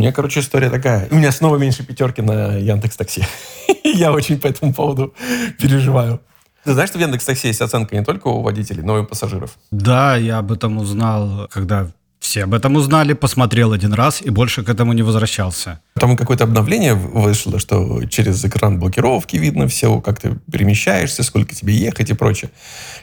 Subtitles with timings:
[0.00, 1.08] меня, короче, история такая.
[1.10, 3.22] У меня снова меньше пятерки на Яндекс Такси.
[3.84, 5.14] Я очень по этому поводу
[5.58, 6.20] переживаю.
[6.64, 9.04] Ты знаешь, что в Яндекс Такси есть оценка не только у водителей, но и у
[9.04, 9.58] пассажиров?
[9.70, 14.62] Да, я об этом узнал, когда все об этом узнали, посмотрел один раз и больше
[14.62, 15.80] к этому не возвращался.
[15.94, 21.74] Там какое-то обновление вышло, что через экран блокировки видно все, как ты перемещаешься, сколько тебе
[21.74, 22.50] ехать и прочее.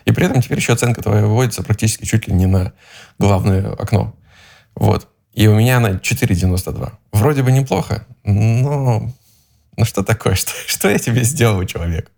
[0.05, 2.73] И при этом теперь еще оценка твоя выводится практически чуть ли не на
[3.17, 4.15] главное окно.
[4.75, 5.07] Вот.
[5.37, 6.93] И у меня она 4,92.
[7.11, 9.13] Вроде бы неплохо, но...
[9.77, 10.33] Ну что такое?
[10.35, 12.11] Что, что я тебе сделал, человек?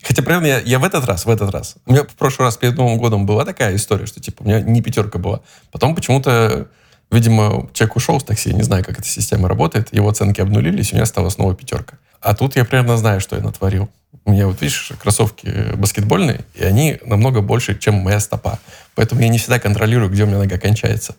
[0.00, 1.74] Хотя, правда, я, я в этот раз, в этот раз.
[1.86, 4.60] У меня в прошлый раз перед Новым годом была такая история, что, типа, у меня
[4.60, 5.40] не пятерка была.
[5.72, 6.68] Потом почему-то,
[7.10, 10.94] видимо, человек ушел с такси, не знаю, как эта система работает, его оценки обнулились, у
[10.94, 11.98] меня стала снова пятерка.
[12.26, 13.88] А тут я примерно знаю, что я натворил.
[14.24, 18.58] У меня, вот видишь, кроссовки баскетбольные, и они намного больше, чем моя стопа.
[18.96, 21.14] Поэтому я не всегда контролирую, где у меня нога кончается.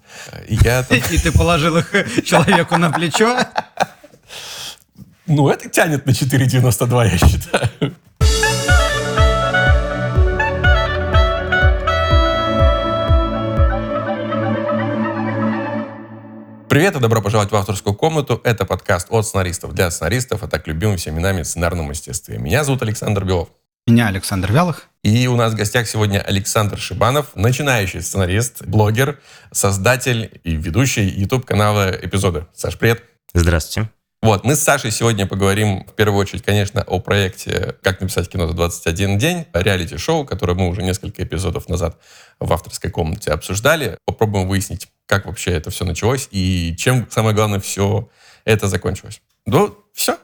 [0.50, 0.86] И, я...
[0.90, 1.94] и ты положил их
[2.26, 3.40] человеку на плечо?
[5.28, 7.96] Ну, это тянет на 4,92, я считаю.
[16.78, 18.40] Привет и добро пожаловать в авторскую комнату.
[18.44, 22.38] Это подкаст от сценаристов для сценаристов, а так любимым всеми нами сценарном мастерстве.
[22.38, 23.50] Меня зовут Александр Белов.
[23.88, 24.88] Меня Александр Вялых.
[25.02, 29.20] И у нас в гостях сегодня Александр Шибанов, начинающий сценарист, блогер,
[29.52, 32.46] создатель и ведущий YouTube-канала «Эпизоды».
[32.54, 33.02] Саш, привет.
[33.34, 33.90] Здравствуйте.
[34.22, 38.46] Вот, мы с Сашей сегодня поговорим в первую очередь, конечно, о проекте «Как написать кино
[38.46, 41.98] за 21 день», реалити-шоу, которое мы уже несколько эпизодов назад
[42.40, 43.98] в авторской комнате обсуждали.
[44.06, 48.10] Попробуем выяснить, как вообще это все началось и чем, самое главное, все
[48.46, 49.22] это закончилось.
[49.46, 50.18] Ну, все.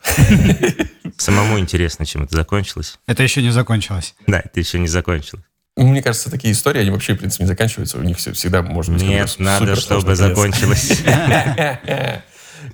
[1.18, 3.00] Самому интересно, чем это закончилось.
[3.08, 4.16] Это еще не закончилось.
[4.28, 5.44] Да, это еще не закончилось.
[5.76, 7.98] Ну, мне кажется, такие истории, они вообще, в принципе, не заканчиваются.
[7.98, 9.02] У них всегда может быть...
[9.02, 11.02] Нет, надо, чтобы закончилось.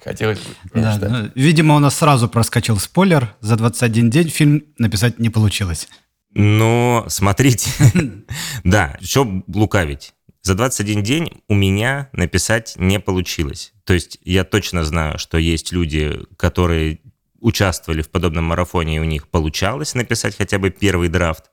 [0.04, 0.46] Хотелось бы.
[0.74, 3.34] Да, ну, видимо, у нас сразу проскочил спойлер.
[3.42, 5.88] За 21 день фильм написать не получилось.
[6.34, 7.70] Но смотрите,
[8.64, 10.14] да, что лукавить.
[10.50, 13.72] За 21 день у меня написать не получилось.
[13.84, 17.02] То есть я точно знаю, что есть люди, которые
[17.40, 21.52] участвовали в подобном марафоне, и у них получалось написать хотя бы первый драфт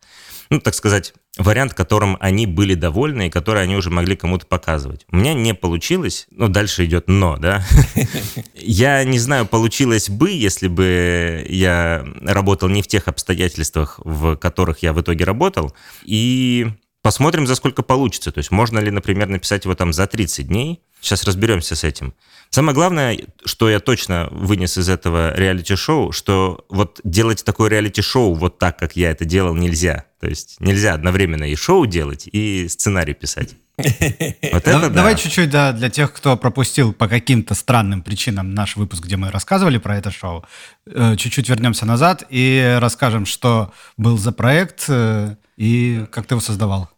[0.49, 5.05] ну, так сказать, вариант, которым они были довольны и который они уже могли кому-то показывать.
[5.11, 7.67] У меня не получилось, ну, дальше идет но, да.
[8.55, 14.83] Я не знаю, получилось бы, если бы я работал не в тех обстоятельствах, в которых
[14.83, 15.75] я в итоге работал,
[16.05, 16.69] и
[17.07, 18.33] посмотрим, за сколько получится.
[18.33, 20.81] То есть можно ли, например, написать его там за 30 дней.
[21.01, 22.15] Сейчас разберемся с этим.
[22.51, 28.59] Самое главное, что я точно вынес из этого реалити-шоу, что вот делать такое реалити-шоу вот
[28.59, 30.07] так, как я это делал, нельзя.
[30.19, 33.55] То есть нельзя одновременно и шоу делать, и сценарий писать.
[33.77, 35.19] Вот это Давай да.
[35.21, 39.79] чуть-чуть да, для тех, кто пропустил по каким-то странным причинам наш выпуск, где мы рассказывали
[39.79, 40.45] про это шоу,
[40.87, 46.41] э, чуть-чуть вернемся назад и расскажем, что был за проект э, и как ты его
[46.41, 46.89] создавал.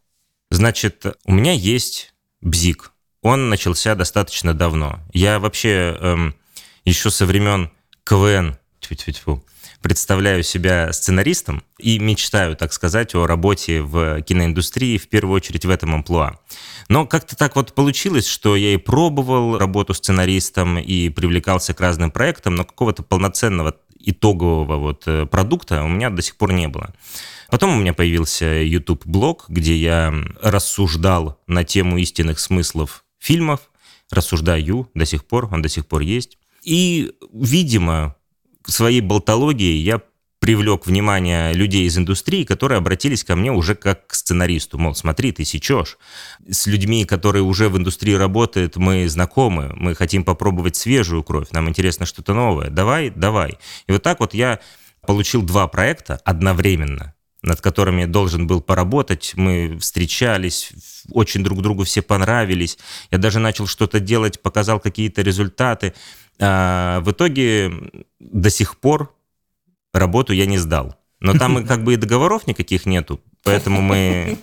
[0.51, 2.93] Значит, у меня есть бзик,
[3.23, 5.01] он начался достаточно давно.
[5.13, 6.35] Я вообще эм,
[6.85, 7.71] еще со времен
[8.05, 8.57] КВН
[9.83, 15.71] представляю себя сценаристом и мечтаю, так сказать, о работе в киноиндустрии, в первую очередь в
[15.71, 16.39] этом амплуа.
[16.89, 22.11] Но как-то так вот получилось, что я и пробовал работу сценаристом и привлекался к разным
[22.11, 26.95] проектам, но какого-то полноценного итогового вот э, продукта у меня до сих пор не было.
[27.49, 33.71] Потом у меня появился YouTube-блог, где я рассуждал на тему истинных смыслов фильмов,
[34.11, 36.39] рассуждаю до сих пор, он до сих пор есть.
[36.63, 38.17] И, видимо,
[38.67, 40.03] своей болтологией я
[40.41, 44.79] привлек внимание людей из индустрии, которые обратились ко мне уже как к сценаристу.
[44.79, 45.99] Мол, смотри, ты сечешь.
[46.49, 51.69] С людьми, которые уже в индустрии работают, мы знакомы, мы хотим попробовать свежую кровь, нам
[51.69, 52.71] интересно что-то новое.
[52.71, 53.59] Давай, давай.
[53.87, 54.61] И вот так вот я
[55.07, 59.33] получил два проекта одновременно над которыми я должен был поработать.
[59.37, 60.73] Мы встречались,
[61.11, 62.79] очень друг другу все понравились.
[63.11, 65.95] Я даже начал что-то делать, показал какие-то результаты.
[66.41, 67.73] А в итоге
[68.19, 69.15] до сих пор
[69.93, 70.97] работу я не сдал.
[71.21, 74.39] Но там как бы и договоров никаких нету, поэтому мы...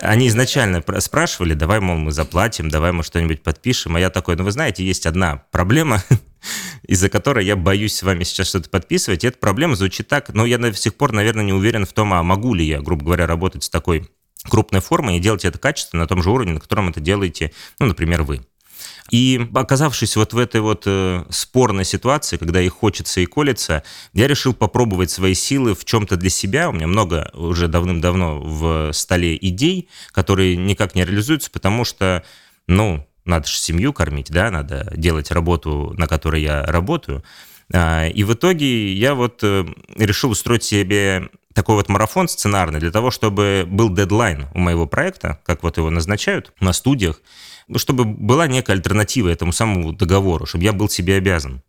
[0.00, 3.96] Они изначально спрашивали, давай, мол, мы заплатим, давай мы что-нибудь подпишем.
[3.96, 6.04] А я такой, ну вы знаете, есть одна проблема,
[6.86, 9.24] из-за которой я боюсь с вами сейчас что-то подписывать.
[9.24, 12.12] И эта проблема звучит так, но я до сих пор, наверное, не уверен в том,
[12.12, 14.08] а могу ли я, грубо говоря, работать с такой
[14.48, 17.86] крупной формой и делать это качественно на том же уровне, на котором это делаете, ну,
[17.86, 18.42] например, вы.
[19.10, 24.26] И оказавшись вот в этой вот э, спорной ситуации, когда и хочется, и колется, я
[24.26, 26.68] решил попробовать свои силы в чем-то для себя.
[26.68, 32.24] У меня много уже давным-давно в столе идей, которые никак не реализуются, потому что,
[32.66, 37.22] ну, надо же семью кормить, да, надо делать работу, на которой я работаю.
[37.72, 39.64] А, и в итоге я вот э,
[39.96, 45.40] решил устроить себе такой вот марафон сценарный для того, чтобы был дедлайн у моего проекта,
[45.44, 47.20] как вот его назначают на студиях,
[47.68, 51.62] ну, чтобы была некая альтернатива этому самому договору, чтобы я был себе обязан.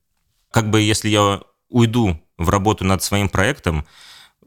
[0.52, 3.86] Как бы если я уйду в работу над своим проектом,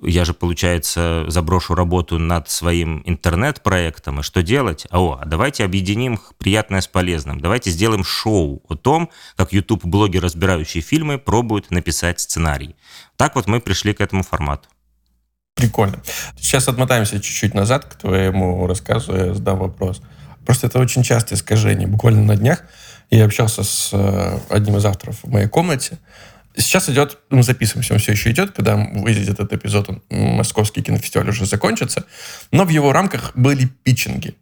[0.03, 4.87] я же, получается, заброшу работу над своим интернет-проектом, и что делать?
[4.91, 7.41] А, о, давайте объединим приятное с полезным.
[7.41, 12.77] Давайте сделаем шоу о том, как YouTube-блоги, разбирающие фильмы, пробуют написать сценарий.
[13.17, 14.69] Так вот мы пришли к этому формату.
[15.55, 16.03] Прикольно.
[16.39, 20.03] Сейчас отмотаемся чуть-чуть назад к твоему рассказу, я задам вопрос.
[20.45, 21.89] Просто это очень частое искажение.
[21.89, 22.63] Буквально на днях
[23.11, 25.99] я общался с э, одним из авторов в моей комнате,
[26.57, 31.29] Сейчас идет, мы записываемся, он все еще идет, когда выйдет этот эпизод, он, московский кинофестиваль
[31.29, 32.05] уже закончится,
[32.51, 34.35] но в его рамках были питчинги.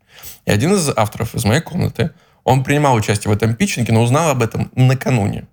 [0.44, 2.12] И один из авторов из моей комнаты,
[2.44, 5.46] он принимал участие в этом питчинге, но узнал об этом накануне.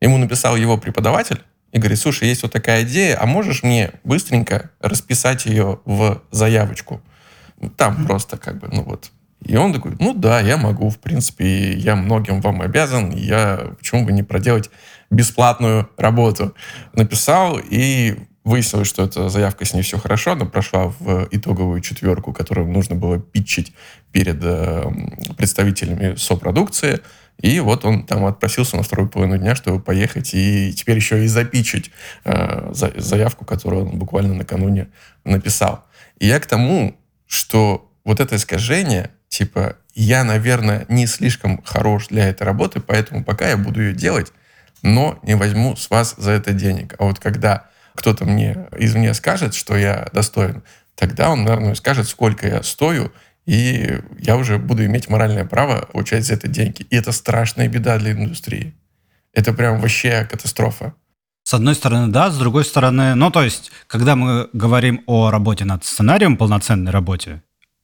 [0.00, 4.70] Ему написал его преподаватель и говорит, слушай, есть вот такая идея, а можешь мне быстренько
[4.80, 7.02] расписать ее в заявочку?
[7.76, 9.10] Там просто как бы, ну вот,
[9.44, 14.04] и он такой, ну да, я могу, в принципе, я многим вам обязан, я почему
[14.04, 14.70] бы не проделать
[15.10, 16.54] бесплатную работу.
[16.92, 22.32] Написал, и выяснилось, что эта заявка с ней все хорошо, она прошла в итоговую четверку,
[22.32, 23.72] которую нужно было питчить
[24.12, 24.84] перед э,
[25.36, 27.00] представителями сопродукции.
[27.40, 31.28] И вот он там отпросился на вторую половину дня, чтобы поехать и теперь еще и
[31.28, 31.90] запичить
[32.24, 34.88] э, за, заявку, которую он буквально накануне
[35.24, 35.84] написал.
[36.18, 36.96] И я к тому,
[37.26, 43.48] что вот это искажение, типа, я, наверное, не слишком хорош для этой работы, поэтому пока
[43.48, 44.32] я буду ее делать,
[44.82, 46.94] но не возьму с вас за это денег.
[46.98, 50.62] А вот когда кто-то мне извне скажет, что я достоин,
[50.94, 53.12] тогда он, наверное, скажет, сколько я стою,
[53.46, 56.82] и я уже буду иметь моральное право получать за это деньги.
[56.90, 58.74] И это страшная беда для индустрии.
[59.32, 60.94] Это прям вообще катастрофа.
[61.44, 65.64] С одной стороны, да, с другой стороны, ну, то есть, когда мы говорим о работе
[65.64, 67.42] над сценарием, полноценной работе,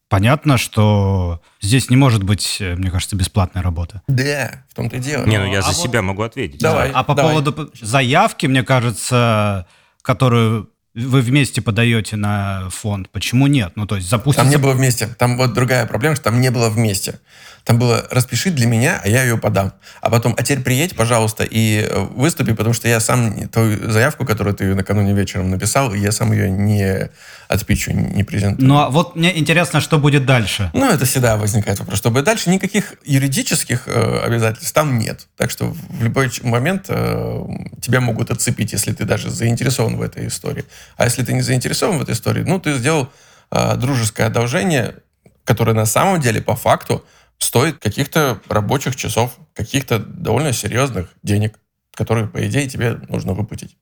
[0.08, 4.00] понятно, что здесь не может быть, э, мне кажется, бесплатной работы.
[4.08, 5.24] Да, в том-то и дело.
[5.24, 5.76] Не, ну я а за вот...
[5.76, 6.60] себя могу ответить.
[6.60, 6.90] Давай.
[6.92, 7.34] А по давай.
[7.34, 9.66] поводу заявки, мне кажется,
[10.02, 13.72] которую вы вместе подаете на фонд, почему нет?
[13.74, 14.42] Ну, то есть запустить...
[14.42, 15.08] Там не было вместе.
[15.18, 17.20] Там вот другая проблема, что там не было вместе.
[17.64, 19.72] Там было «распиши для меня, а я ее подам».
[20.02, 24.26] А потом «а теперь приедь, пожалуйста, и э, выступи, потому что я сам твою заявку,
[24.26, 27.08] которую ты накануне вечером написал, я сам ее не
[27.48, 28.68] отпичу, не презентую».
[28.68, 30.70] Ну, а вот мне интересно, что будет дальше.
[30.74, 31.98] Ну, это всегда возникает вопрос.
[31.98, 32.50] Что будет дальше?
[32.50, 35.26] Никаких юридических э, обязательств там нет.
[35.36, 37.44] Так что в любой момент э,
[37.80, 40.66] тебя могут отцепить, если ты даже заинтересован в этой истории.
[40.98, 43.08] А если ты не заинтересован в этой истории, ну, ты сделал
[43.50, 44.96] э, дружеское одолжение,
[45.44, 47.04] которое на самом деле по факту
[47.38, 51.58] стоит каких-то рабочих часов, каких-то довольно серьезных денег,
[51.92, 53.76] которые, по идее, тебе нужно выплатить.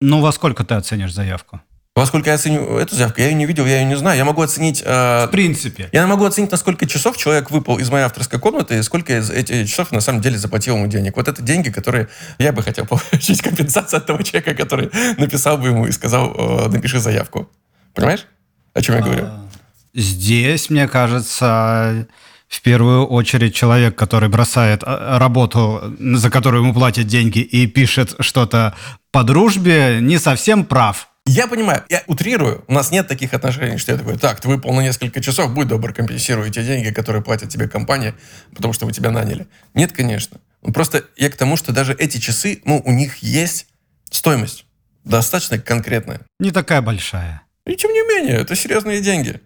[0.00, 1.60] Ну, во сколько ты оценишь заявку?
[1.96, 3.22] Во сколько я оценю эту заявку?
[3.22, 4.18] Я ее не видел, я ее не знаю.
[4.18, 4.82] Я могу оценить...
[4.84, 5.88] Э, в принципе.
[5.92, 9.30] Я могу оценить, на сколько часов человек выпал из моей авторской комнаты и сколько из
[9.30, 11.16] этих часов на самом деле заплатил ему денег.
[11.16, 12.08] Вот это деньги, которые
[12.38, 16.68] я бы хотел получить компенсацию от того человека, который написал бы ему и сказал, э,
[16.68, 17.50] напиши заявку.
[17.94, 18.26] Понимаешь,
[18.74, 19.24] о чем я говорю?
[19.24, 19.48] А,
[19.94, 22.06] здесь, мне кажется,
[22.48, 28.14] в первую очередь человек, который бросает а, работу, за которую ему платят деньги, и пишет
[28.20, 28.74] что-то
[29.10, 31.08] по дружбе, не совсем прав.
[31.28, 34.72] Я понимаю, я утрирую, у нас нет таких отношений, что я такой, так, ты выпал
[34.72, 38.14] на несколько часов, будь добр, компенсируй те деньги, которые платят тебе компания,
[38.54, 39.48] потому что мы тебя наняли.
[39.74, 40.38] Нет, конечно.
[40.62, 43.66] Ну, просто я к тому, что даже эти часы, ну, у них есть
[44.10, 44.66] стоимость
[45.02, 46.20] достаточно конкретная.
[46.38, 47.42] Не такая большая.
[47.66, 49.40] И тем не менее, это серьезные деньги.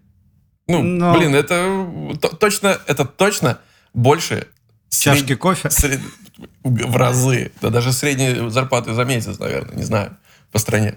[0.70, 1.14] Ну, Но...
[1.16, 3.58] блин, это точно, это точно
[3.94, 4.46] больше
[4.88, 5.38] чашки сред...
[5.38, 6.00] кофе сред...
[6.62, 10.16] в разы, да даже средней зарплаты за месяц, наверное, не знаю,
[10.52, 10.96] по стране.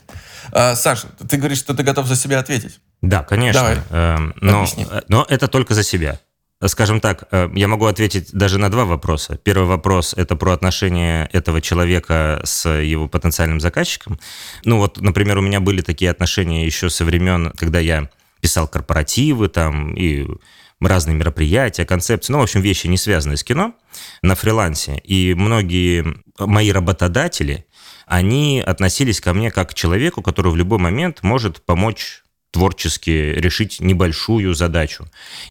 [0.51, 2.79] А, Саша, ты говоришь, что ты готов за себя ответить?
[3.01, 3.61] Да, конечно.
[3.61, 3.77] Давай.
[3.89, 6.19] Эм, но, э, но это только за себя.
[6.65, 9.37] Скажем так, э, я могу ответить даже на два вопроса.
[9.37, 14.19] Первый вопрос– это про отношения этого человека с его потенциальным заказчиком.
[14.63, 18.09] Ну вот, например, у меня были такие отношения еще со времен, когда я
[18.43, 20.27] писал корпоративы там и
[20.81, 23.73] разные мероприятия, концепции, ну, в общем, вещи, не связанные с кино,
[24.21, 24.97] на фрилансе.
[24.97, 26.03] И многие
[26.37, 27.65] мои работодатели,
[28.05, 33.79] они относились ко мне как к человеку, который в любой момент может помочь творчески решить
[33.79, 35.07] небольшую задачу.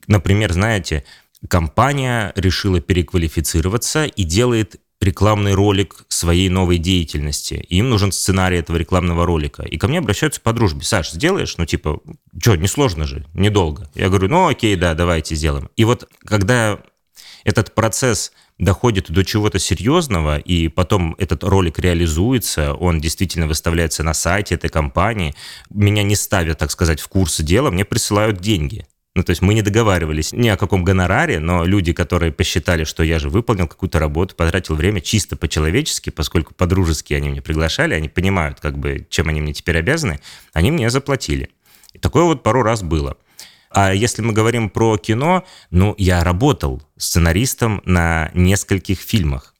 [0.07, 1.03] Например, знаете,
[1.49, 7.55] компания решила переквалифицироваться и делает рекламный ролик своей новой деятельности.
[7.69, 9.63] Им нужен сценарий этого рекламного ролика.
[9.63, 10.85] И ко мне обращаются по дружбе.
[10.85, 11.57] Саш, сделаешь?
[11.59, 12.01] Ну, типа,
[12.41, 13.91] что, несложно же, недолго.
[13.95, 15.71] Я говорю, ну, окей, да, давайте сделаем.
[15.77, 16.79] И вот когда
[17.45, 24.15] этот процесс доходит до чего-то серьезного, и потом этот ролик реализуется, он действительно выставляется на
[24.15, 25.35] сайте этой компании,
[25.71, 28.87] меня не ставят, так сказать, в курс дела, мне присылают деньги.
[29.15, 33.03] Ну, то есть мы не договаривались ни о каком гонораре, но люди, которые посчитали, что
[33.03, 38.09] я же выполнил какую-то работу, потратил время чисто по-человечески, поскольку по-дружески они меня приглашали, они
[38.09, 40.21] понимают, как бы, чем они мне теперь обязаны,
[40.55, 41.51] они мне заплатили.
[41.93, 43.19] И такое вот пару раз было.
[43.69, 49.52] А если мы говорим про кино, ну, я работал сценаристом на нескольких фильмах.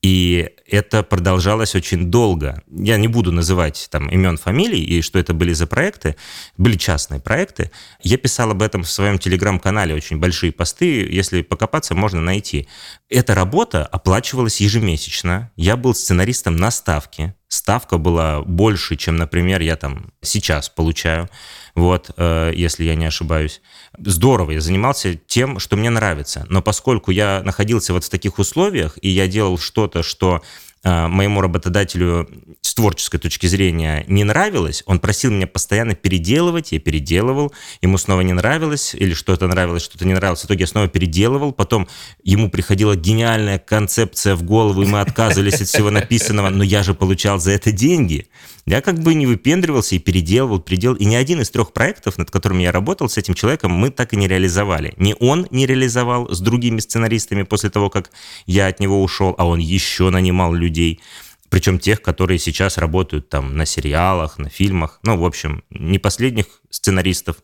[0.00, 2.62] И это продолжалось очень долго.
[2.70, 6.14] Я не буду называть там имен, фамилий и что это были за проекты.
[6.56, 7.72] Были частные проекты.
[8.00, 11.04] Я писал об этом в своем телеграм-канале, очень большие посты.
[11.10, 12.68] Если покопаться, можно найти.
[13.08, 15.50] Эта работа оплачивалась ежемесячно.
[15.56, 17.34] Я был сценаристом на ставке.
[17.48, 21.30] Ставка была больше, чем, например, я там сейчас получаю
[21.74, 23.62] вот, э, если я не ошибаюсь.
[23.96, 26.46] Здорово, я занимался тем, что мне нравится.
[26.50, 30.67] Но поскольку я находился вот в таких условиях, и я делал что-то, что Э,
[31.08, 32.28] моему работодателю
[32.60, 37.52] с творческой точки зрения не нравилось, он просил меня постоянно переделывать, я переделывал,
[37.82, 41.52] ему снова не нравилось, или что-то нравилось, что-то не нравилось, в итоге я снова переделывал,
[41.52, 41.88] потом
[42.22, 46.94] ему приходила гениальная концепция в голову, и мы отказывались от всего написанного, но я же
[46.94, 48.28] получал за это деньги.
[48.70, 52.30] Я как бы не выпендривался и переделывал, переделал, и ни один из трех проектов, над
[52.30, 54.92] которыми я работал с этим человеком, мы так и не реализовали.
[54.98, 58.10] Ни он не реализовал с другими сценаристами после того, как
[58.44, 61.00] я от него ушел, а он еще нанимал людей,
[61.48, 66.44] причем тех, которые сейчас работают там на сериалах, на фильмах, ну, в общем, не последних
[66.68, 67.36] сценаристов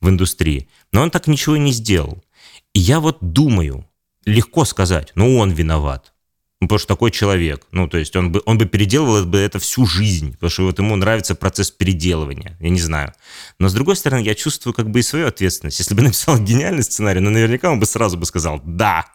[0.00, 0.70] в индустрии.
[0.92, 2.24] Но он так ничего не сделал.
[2.72, 3.86] И я вот думаю,
[4.24, 6.14] легко сказать, ну, он виноват.
[6.60, 7.66] Ну, потому что такой человек.
[7.72, 10.78] Ну, то есть он бы, он бы переделывал бы это всю жизнь, потому что вот
[10.78, 12.56] ему нравится процесс переделывания.
[12.60, 13.14] Я не знаю.
[13.58, 15.78] Но, с другой стороны, я чувствую как бы и свою ответственность.
[15.78, 19.06] Если бы написал гениальный сценарий, ну, наверняка он бы сразу бы сказал «да»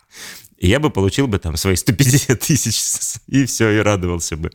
[0.57, 4.51] и я бы получил бы там свои 150 тысяч, и все, и радовался бы.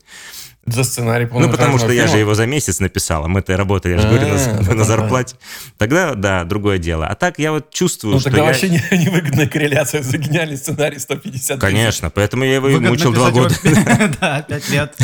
[0.67, 2.03] За сценарий Ну, потому что фильма?
[2.03, 5.37] я же его за месяц написал, а мы-то работали, я же говорю, на, на зарплате.
[5.79, 7.07] Тогда, да, другое дело.
[7.07, 8.49] А так я вот чувствую, ну, что тогда я...
[8.49, 11.61] вообще не, невыгодная корреляция за гениальный сценарий 150 тысяч.
[11.61, 13.55] Конечно, поэтому я его и мучил два года.
[14.21, 14.95] Да, пять лет.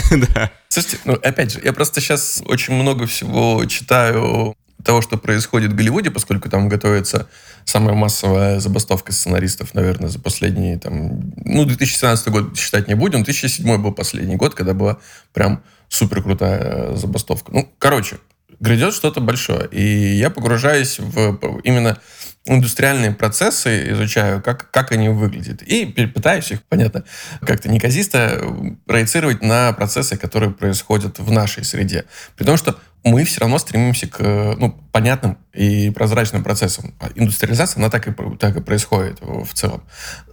[0.68, 4.54] Слушайте, ну, опять же, я просто сейчас очень много всего читаю
[4.86, 7.28] того, что происходит в Голливуде, поскольку там готовится
[7.64, 13.82] самая массовая забастовка сценаристов, наверное, за последние, там, ну, 2017 год считать не будем, 2007
[13.82, 14.98] был последний год, когда была
[15.32, 17.50] прям супер крутая э, забастовка.
[17.52, 18.18] Ну, короче,
[18.60, 19.68] грядет что-то большое.
[19.72, 21.98] И я погружаюсь в именно
[22.46, 25.62] индустриальные процессы, изучаю, как, как они выглядят.
[25.62, 27.04] И пытаюсь их, понятно,
[27.40, 28.40] как-то неказисто
[28.86, 32.04] проецировать на процессы, которые происходят в нашей среде.
[32.36, 32.76] При том, что
[33.06, 34.20] мы все равно стремимся к
[34.58, 36.92] ну, понятным и прозрачным процессам.
[36.98, 39.84] А индустриализация, она так и, так и происходит в целом.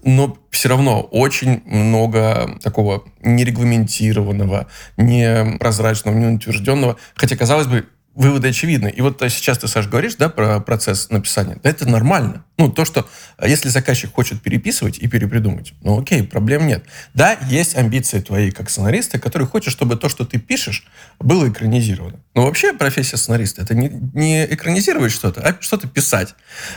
[0.03, 4.67] Но все равно очень много такого нерегламентированного,
[4.97, 6.97] непрозрачного, неутвержденного.
[7.15, 8.89] Хотя, казалось бы, выводы очевидны.
[8.89, 11.57] И вот сейчас ты, Саш, говоришь, да, про процесс написания.
[11.63, 12.45] Да это нормально.
[12.57, 16.85] Ну, то, что а если заказчик хочет переписывать и перепридумать, ну окей, проблем нет.
[17.13, 20.85] Да, есть амбиции твои как сценариста, который хочет, чтобы то, что ты пишешь,
[21.19, 22.19] было экранизировано.
[22.35, 26.35] Но вообще профессия сценариста— это не, не экранизировать что-то, а что-то писать.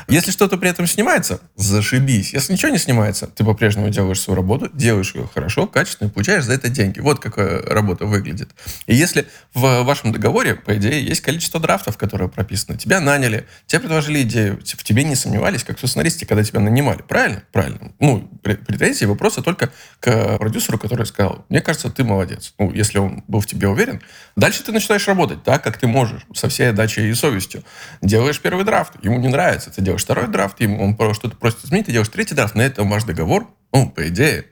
[0.09, 2.33] Если что-то при этом снимается, зашибись.
[2.33, 6.45] Если ничего не снимается, ты по-прежнему делаешь свою работу, делаешь ее хорошо, качественно, и получаешь
[6.45, 7.00] за это деньги.
[7.00, 8.50] Вот какая работа выглядит.
[8.87, 13.80] И если в вашем договоре, по идее, есть количество драфтов, которые прописаны, тебя наняли, тебе
[13.80, 17.02] предложили идею, в тебе не сомневались, как в сценаристе, когда тебя нанимали.
[17.02, 17.42] Правильно?
[17.50, 17.92] Правильно.
[17.99, 22.54] Ну, претензии, вопросы только к продюсеру, который сказал, мне кажется, ты молодец.
[22.61, 24.00] Ну, если он был в тебе уверен.
[24.37, 27.64] Дальше ты начинаешь работать так, как ты можешь, со всей отдачей и совестью.
[28.02, 29.71] Делаешь первый драфт, ему не нравится.
[29.71, 32.88] Ты делаешь второй драфт, ему он что-то просит изменить, ты делаешь третий драфт, на этом
[32.88, 34.47] ваш договор, ну, по идее,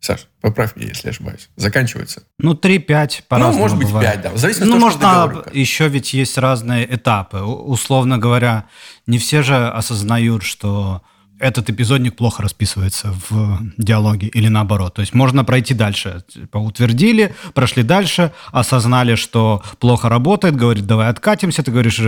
[0.00, 1.48] Саш, поправь меня, если ошибаюсь.
[1.56, 2.22] Заканчивается.
[2.38, 4.12] Ну, 3-5 по-разному Ну, может быть, бывает.
[4.12, 4.30] 5, да.
[4.30, 7.38] В зависимости ну, от того, можно, еще ведь есть разные этапы.
[7.38, 8.66] Условно говоря,
[9.06, 11.02] не все же осознают, что
[11.38, 14.94] этот эпизодник плохо расписывается в диалоге или наоборот.
[14.94, 16.24] То есть можно пройти дальше.
[16.28, 21.62] Типа утвердили, прошли дальше, осознали, что плохо работает, говорит, давай откатимся.
[21.62, 22.00] Ты говоришь,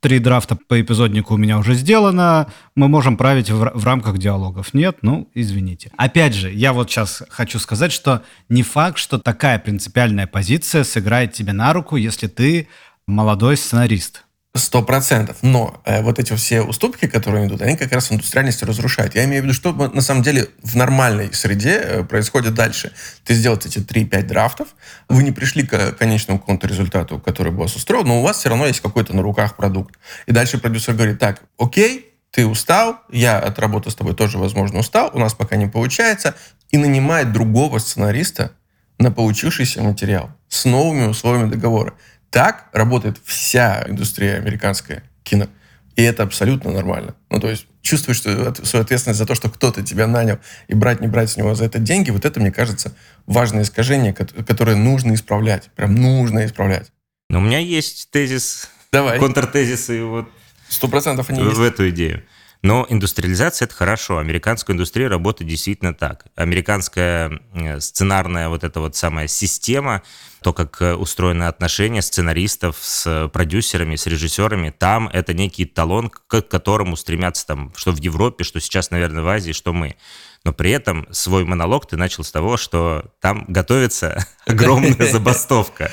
[0.00, 4.74] три драфта по эпизоднику у меня уже сделано, мы можем править в, в рамках диалогов.
[4.74, 5.90] Нет, ну, извините.
[5.96, 11.32] Опять же, я вот сейчас хочу сказать, что не факт, что такая принципиальная позиция сыграет
[11.32, 12.68] тебе на руку, если ты
[13.06, 14.23] молодой сценарист.
[14.56, 15.38] Сто процентов.
[15.42, 19.16] Но э, вот эти все уступки, которые идут, они как раз индустриальность разрушают.
[19.16, 22.92] Я имею в виду, что на самом деле в нормальной среде э, происходит дальше.
[23.24, 24.68] Ты сделал эти 3-5 драфтов,
[25.08, 28.48] вы не пришли к конечному какому-то результату, который бы вас устроил, но у вас все
[28.48, 29.96] равно есть какой-то на руках продукт.
[30.26, 34.78] И дальше продюсер говорит, так, окей, ты устал, я от работы с тобой тоже, возможно,
[34.78, 36.36] устал, у нас пока не получается,
[36.70, 38.52] и нанимает другого сценариста
[38.98, 41.94] на получившийся материал с новыми условиями договора.
[42.34, 45.46] Так работает вся индустрия американская кино.
[45.94, 47.14] И это абсолютно нормально.
[47.30, 51.00] Ну, то есть чувствуешь что, свою ответственность за то, что кто-то тебя нанял, и брать,
[51.00, 52.92] не брать с него за это деньги, вот это, мне кажется,
[53.26, 55.70] важное искажение, которое нужно исправлять.
[55.76, 56.90] Прям нужно исправлять.
[57.30, 59.20] Но у меня есть тезис, Давай.
[59.20, 60.28] контртезисы вот
[60.68, 61.60] Сто процентов они в есть.
[61.60, 62.24] эту идею.
[62.64, 64.16] Но индустриализация– это хорошо.
[64.16, 66.24] Американская индустрия работает действительно так.
[66.34, 70.02] Американская э, сценарная вот эта вот самая система,
[70.42, 76.40] то, как э, устроены отношения сценаристов с продюсерами, с режиссерами, там это некий талон, к
[76.40, 79.96] которому стремятся там, что в Европе, что сейчас, наверное, в Азии, что мы.
[80.42, 85.90] Но при этом свой монолог ты начал с того, что там готовится огромная забастовка.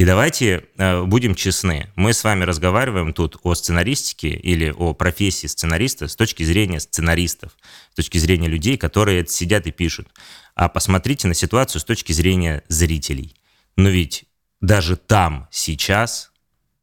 [0.00, 1.88] И давайте э, будем честны.
[1.94, 7.52] Мы с вами разговариваем тут о сценаристике или о профессии сценариста с точки зрения сценаристов,
[7.92, 10.08] с точки зрения людей, которые сидят и пишут.
[10.54, 13.36] А посмотрите на ситуацию с точки зрения зрителей.
[13.76, 14.24] Но ведь
[14.62, 16.32] даже там сейчас,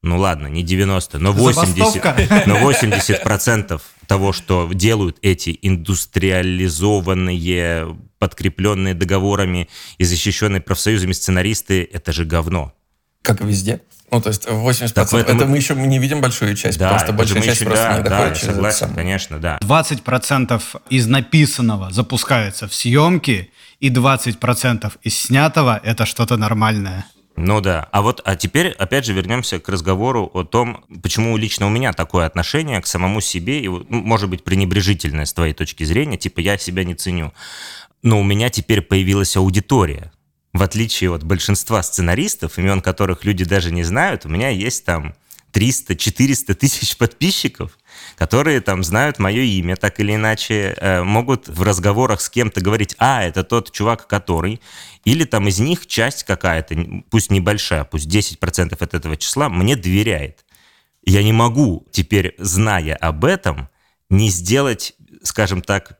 [0.03, 8.93] ну ладно, не 90, но 80, но 80 процентов того, что делают эти индустриализованные, подкрепленные
[8.93, 12.76] договорами и защищенные профсоюзами сценаристы, это же говно.
[13.21, 13.81] Как и везде.
[14.09, 14.93] Ну, то есть 80%.
[14.93, 17.97] Так, это мы еще не видим большую часть, да, просто большая часть еще, просто да,
[17.97, 19.57] не доходит да, через согласен, конечно, да.
[19.61, 27.05] 20% из написанного запускается в съемки, и 20% из снятого— это что-то нормальное.
[27.35, 27.87] Ну да.
[27.91, 31.93] А вот, а теперь, опять же, вернемся к разговору о том, почему лично у меня
[31.93, 36.39] такое отношение к самому себе, и, ну, может быть, пренебрежительное с твоей точки зрения, типа
[36.39, 37.33] я себя не ценю.
[38.01, 40.11] Но у меня теперь появилась аудитория
[40.57, 45.15] в отличие от большинства сценаристов, имен которых люди даже не знают, у меня есть там
[45.53, 47.77] 300-400 тысяч подписчиков,
[48.15, 52.95] которые там знают мое имя, так или иначе, э, могут в разговорах с кем-то говорить,
[52.99, 54.61] а, это тот чувак, который,
[55.03, 56.75] или там из них часть какая-то,
[57.09, 60.45] пусть небольшая, пусть 10% от этого числа, мне доверяет.
[61.03, 63.69] Я не могу теперь, зная об этом,
[64.09, 65.99] не сделать, скажем так...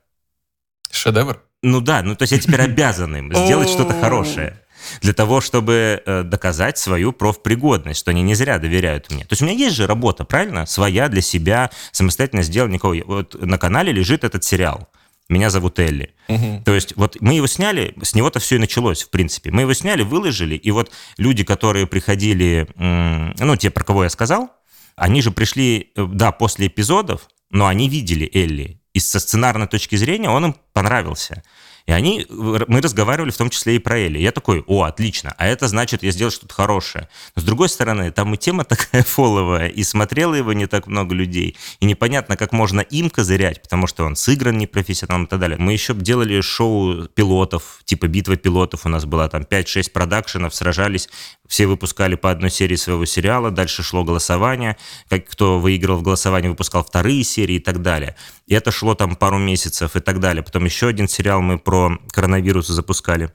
[0.90, 1.42] Шедевр?
[1.62, 4.60] Ну да, ну то есть я теперь обязан им сделать что-то хорошее
[5.00, 9.24] для того, чтобы э, доказать свою профпригодность, что они не зря доверяют мне.
[9.24, 10.66] То есть у меня есть же работа, правильно?
[10.66, 12.94] Своя для себя, самостоятельно сделать никого.
[13.06, 14.88] Вот на канале лежит этот сериал.
[15.28, 16.14] Меня зовут Элли.
[16.28, 16.62] Угу.
[16.64, 19.50] То есть вот мы его сняли, с него-то все и началось, в принципе.
[19.50, 24.50] Мы его сняли, выложили, и вот люди, которые приходили, ну, те, про кого я сказал,
[24.96, 28.77] они же пришли, э, да, после эпизодов, но они видели Элли.
[28.98, 31.44] И со сценарной точки зрения он им понравился.
[31.88, 34.18] И они, мы разговаривали в том числе и про Эли.
[34.18, 37.08] Я такой, о, отлично, а это значит, я сделал что-то хорошее.
[37.34, 41.14] Но с другой стороны, там и тема такая фоловая, и смотрело его не так много
[41.14, 45.56] людей, и непонятно, как можно им козырять, потому что он сыгран непрофессионалом и так далее.
[45.58, 51.08] Мы еще делали шоу пилотов, типа битва пилотов у нас была, там 5-6 продакшенов, сражались,
[51.48, 54.76] все выпускали по одной серии своего сериала, дальше шло голосование,
[55.08, 58.14] как кто выиграл в голосовании, выпускал вторые серии и так далее.
[58.46, 60.42] И это шло там пару месяцев и так далее.
[60.42, 61.77] Потом еще один сериал мы про
[62.10, 63.30] коронавирус запускали.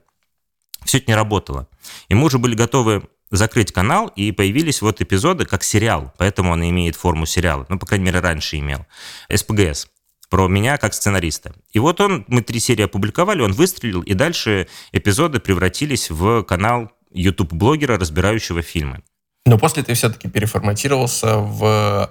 [0.84, 1.66] Все это не работало.
[2.08, 6.62] И мы уже были готовы закрыть канал, и появились вот эпизоды как сериал, поэтому он
[6.68, 8.86] имеет форму сериала, ну, по крайней мере, раньше имел.
[9.34, 9.88] СПГС
[10.30, 11.54] про меня как сценариста.
[11.72, 16.90] И вот он, мы три серии опубликовали, он выстрелил, и дальше эпизоды превратились в канал
[17.12, 19.02] YouTube-блогера, разбирающего фильмы.
[19.46, 22.10] Но после ты все-таки переформатировался в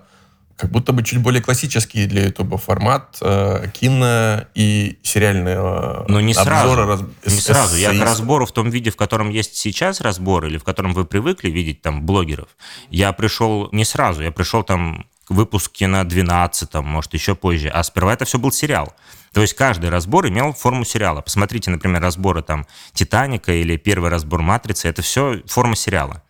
[0.57, 6.33] как будто бы чуть более классический для YouTube формат э, кино и сериальные Но не
[6.33, 6.85] обзоры.
[6.85, 7.75] Раз, не сразу.
[7.75, 11.05] Я к разбору в том виде, в котором есть сейчас разбор, или в котором вы
[11.05, 12.49] привыкли видеть там блогеров,
[12.89, 17.69] я пришел не сразу, я пришел там к выпуске на 12 может, еще позже.
[17.69, 18.93] А сперва это все был сериал.
[19.33, 21.21] То есть каждый разбор имел форму сериала.
[21.21, 24.87] Посмотрите, например, разборы там «Титаника» или первый разбор «Матрицы».
[24.87, 26.21] Это все форма сериала.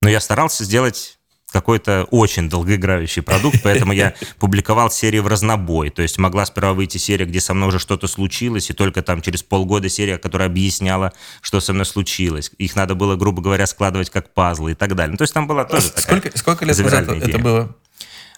[0.00, 1.18] Но я старался сделать
[1.50, 5.90] какой-то очень долгоиграющий продукт, поэтому я публиковал серии в разнобой.
[5.90, 9.20] То есть могла сперва выйти серия, где со мной уже что-то случилось, и только там
[9.22, 12.50] через полгода серия, которая объясняла, что со мной случилось.
[12.58, 15.12] Их надо было, грубо говоря, складывать как пазлы и так далее.
[15.12, 17.28] Ну, то есть там была тоже сколько, такая Сколько лет назад идея.
[17.28, 17.76] это было?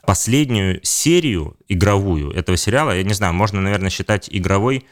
[0.05, 4.85] Последнюю серию игровую этого сериала, я не знаю, можно, наверное, считать игровой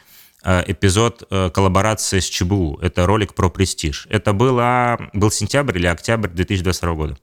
[0.43, 2.79] э, эпизод э, коллаборации с ЧБУ.
[2.81, 4.07] Это ролик про престиж.
[4.09, 7.17] Это было, был сентябрь или октябрь 2022 года.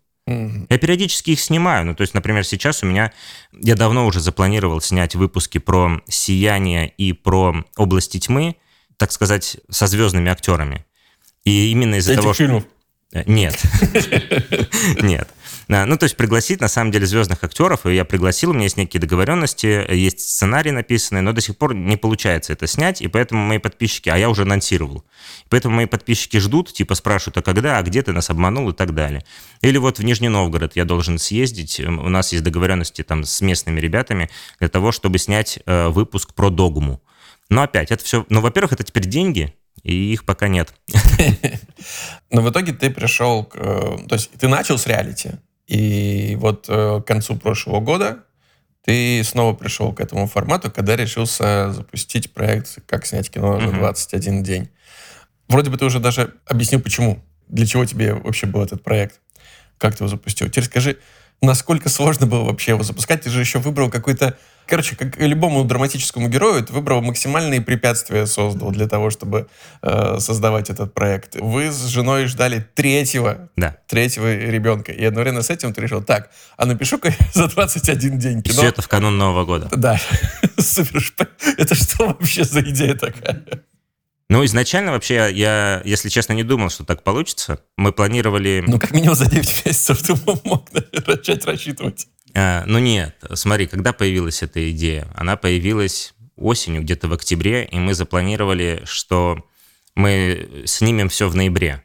[0.68, 1.86] Я периодически их снимаю.
[1.86, 3.12] Ну, то есть, например, сейчас у меня...
[3.52, 8.56] Я давно уже запланировал снять выпуски про «Сияние» и про «Области тьмы»,
[8.96, 10.84] так сказать, со звездными актерами.
[11.44, 12.64] И именно из-за того, фильмов?
[13.10, 13.20] что...
[13.20, 13.58] Э, нет.
[15.00, 15.28] Нет.
[15.68, 18.78] Ну, то есть пригласить, на самом деле, звездных актеров, и я пригласил, у меня есть
[18.78, 23.44] некие договоренности, есть сценарий написанный, но до сих пор не получается это снять, и поэтому
[23.44, 25.04] мои подписчики, а я уже анонсировал,
[25.50, 28.94] поэтому мои подписчики ждут, типа спрашивают, а когда, а где ты нас обманул и так
[28.94, 29.26] далее.
[29.60, 33.78] Или вот в Нижний Новгород я должен съездить, у нас есть договоренности там с местными
[33.78, 37.02] ребятами для того, чтобы снять э, выпуск про догму.
[37.50, 40.72] Но опять, это все, ну, во-первых, это теперь деньги, и их пока нет.
[42.30, 45.32] Но в итоге ты пришел, э, то есть ты начал с реалити,
[45.68, 48.24] и вот э, к концу прошлого года
[48.84, 54.42] ты снова пришел к этому формату, когда решился запустить проект «Как снять кино за 21
[54.42, 54.70] день».
[55.46, 59.20] Вроде бы ты уже даже объяснил, почему, для чего тебе вообще был этот проект,
[59.76, 60.48] как ты его запустил.
[60.48, 60.98] Теперь скажи,
[61.40, 63.22] насколько сложно было вообще его запускать?
[63.22, 64.36] Ты же еще выбрал какой-то
[64.68, 69.48] Короче, как любому драматическому герою, ты выбрал максимальные препятствия, создал для того, чтобы
[69.80, 71.36] э, создавать этот проект.
[71.36, 73.78] Вы с женой ждали третьего, да.
[73.86, 74.92] третьего ребенка.
[74.92, 78.58] И одновременно с этим ты решил, так, а напишу-ка за 21 день кино.
[78.58, 79.70] Все это в канун Нового года.
[79.74, 79.98] Да.
[80.58, 81.02] Супер.
[81.56, 83.42] Это что вообще за идея такая?
[84.30, 87.62] Ну, изначально вообще я, если честно, не думал, что так получится.
[87.76, 88.62] Мы планировали...
[88.66, 90.14] Ну, как минимум за 9 месяцев ты
[90.44, 90.68] мог
[91.06, 92.08] начать рассчитывать.
[92.34, 95.08] А, ну нет, смотри, когда появилась эта идея?
[95.16, 99.44] Она появилась осенью, где-то в октябре, и мы запланировали, что
[99.94, 101.84] мы снимем все в ноябре.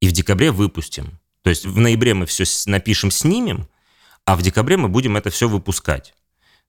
[0.00, 1.20] И в декабре выпустим.
[1.42, 3.68] То есть в ноябре мы все напишем, снимем,
[4.24, 6.14] а в декабре мы будем это все выпускать.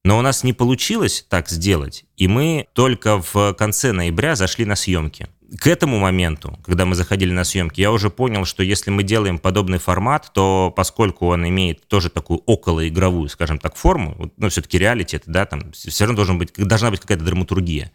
[0.06, 4.76] Но у нас не получилось так сделать, и мы только в конце ноября зашли на
[4.76, 5.28] съемки.
[5.60, 9.38] К этому моменту, когда мы заходили на съемки, я уже понял, что если мы делаем
[9.38, 15.22] подобный формат, то поскольку он имеет тоже такую околоигровую, скажем так, форму, ну, все-таки реалити
[15.26, 17.92] да, там все равно должен быть, должна быть какая-то драматургия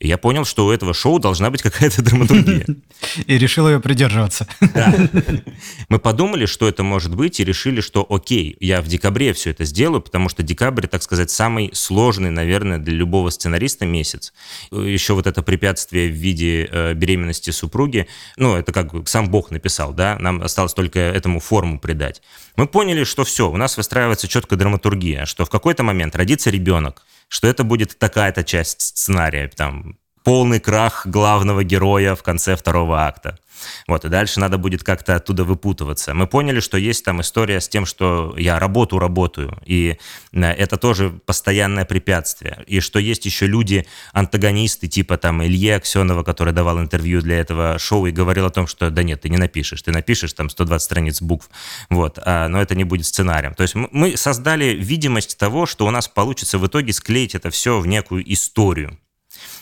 [0.00, 2.66] я понял, что у этого шоу должна быть какая-то драматургия.
[3.26, 4.46] И решил ее придерживаться.
[4.60, 4.94] Да.
[5.88, 9.64] Мы подумали, что это может быть, и решили, что окей, я в декабре все это
[9.64, 14.32] сделаю, потому что декабрь, так сказать, самый сложный, наверное, для любого сценариста месяц.
[14.70, 18.06] Еще вот это препятствие в виде э, беременности супруги,
[18.36, 22.22] ну, это как сам Бог написал, да, нам осталось только этому форму придать.
[22.56, 27.04] Мы поняли, что все, у нас выстраивается четкая драматургия, что в какой-то момент родится ребенок,
[27.28, 33.38] что это будет такая-то часть сценария, там, полный крах главного героя в конце второго акта.
[33.86, 36.12] Вот, и дальше надо будет как-то оттуда выпутываться.
[36.12, 39.96] Мы поняли, что есть там история с тем, что я работу работаю, и
[40.32, 42.62] э, это тоже постоянное препятствие.
[42.66, 47.78] И что есть еще люди, антагонисты, типа там Илье Аксенова, который давал интервью для этого
[47.78, 50.84] шоу и говорил о том, что да нет, ты не напишешь, ты напишешь там 120
[50.84, 51.48] страниц букв,
[51.88, 53.54] вот, а, но это не будет сценарием.
[53.54, 57.80] То есть мы создали видимость того, что у нас получится в итоге склеить это все
[57.80, 58.98] в некую историю.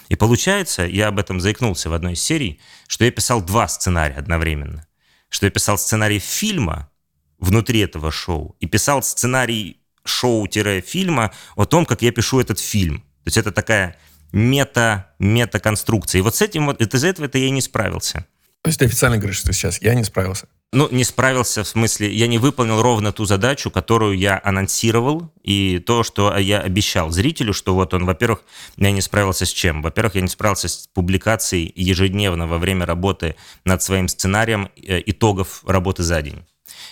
[0.08, 4.16] И получается, я об этом заикнулся в одной из серий, что я писал два сценария
[4.16, 4.86] одновременно.
[5.28, 6.90] Что я писал сценарий фильма
[7.38, 13.00] внутри этого шоу и писал сценарий шоу-фильма о том, как я пишу этот фильм.
[13.00, 13.96] То есть это такая
[14.32, 16.20] мета, мета-конструкция.
[16.20, 18.26] И вот с этим вот, из-за этого это я не справился.
[18.62, 20.48] То есть ты официально говоришь, что сейчас я не справился?
[20.76, 25.78] Ну, не справился, в смысле, я не выполнил ровно ту задачу, которую я анонсировал, и
[25.78, 28.42] то, что я обещал зрителю, что вот он, во-первых,
[28.76, 29.80] я не справился с чем?
[29.80, 35.62] Во-первых, я не справился с публикацией ежедневно во время работы над своим сценарием э, итогов
[35.66, 36.44] работы за день.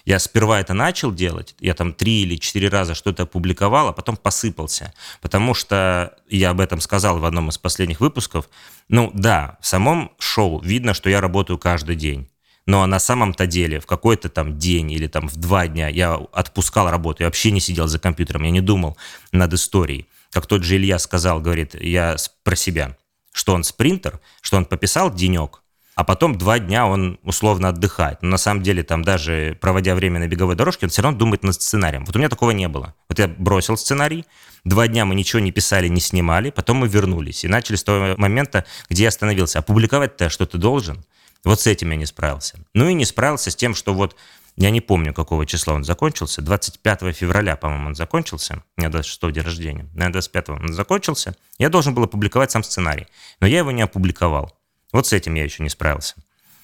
[0.07, 4.17] Я сперва это начал делать, я там три или четыре раза что-то опубликовал, а потом
[4.17, 8.49] посыпался, потому что я об этом сказал в одном из последних выпусков.
[8.89, 12.31] Ну да, в самом шоу видно, что я работаю каждый день.
[12.67, 16.91] Но на самом-то деле в какой-то там день или там в два дня я отпускал
[16.91, 18.97] работу, я вообще не сидел за компьютером, я не думал
[19.33, 20.09] над историей.
[20.31, 22.97] Как тот же Илья сказал, говорит, я про себя,
[23.33, 25.61] что он спринтер, что он пописал денек,
[25.95, 28.23] а потом два дня он условно отдыхает.
[28.23, 31.45] Но на самом деле там даже проводя время на беговой дорожке, он все равно думает
[31.45, 32.05] над сценарием.
[32.05, 32.95] Вот у меня такого не было.
[33.09, 34.25] Вот я бросил сценарий,
[34.65, 38.15] два дня мы ничего не писали, не снимали, потом мы вернулись и начали с того
[38.17, 39.61] момента, где я остановился.
[39.61, 41.05] Опубликовать-то что ты должен?
[41.45, 42.59] Вот с этим я не справился.
[42.73, 44.17] Ну и не справился с тем, что вот
[44.57, 46.41] я не помню, какого числа он закончился.
[46.41, 48.63] 25 февраля, по-моему, он закончился.
[48.77, 49.87] У меня 26 день рождения.
[49.95, 51.37] На 25 он закончился.
[51.59, 53.07] Я должен был опубликовать сам сценарий.
[53.41, 54.57] Но я его не опубликовал.
[54.93, 56.15] Вот с этим я еще не справился.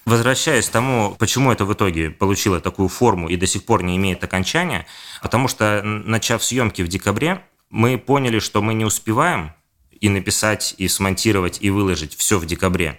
[0.06, 3.96] Возвращаясь к тому, почему это в итоге получило такую форму и до сих пор не
[3.96, 4.86] имеет окончания,
[5.20, 9.52] потому что, начав съемки в декабре, мы поняли, что мы не успеваем
[10.00, 12.98] и написать, и смонтировать, и выложить все в декабре.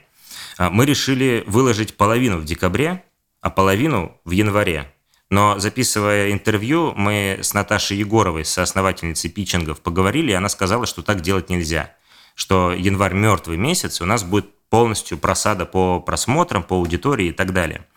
[0.62, 3.04] А, мы решили выложить половину в декабре,
[3.42, 4.94] а половину в январе.
[5.32, 11.22] Но записывая интервью, мы с Наташей Егоровой, соосновательницей питчингов, поговорили, и она сказала, что так
[11.22, 11.96] делать нельзя.
[12.36, 17.54] Что январь мертвый месяц, у нас будет полностью просада по просмотрам, по аудитории и так
[17.54, 17.88] далее.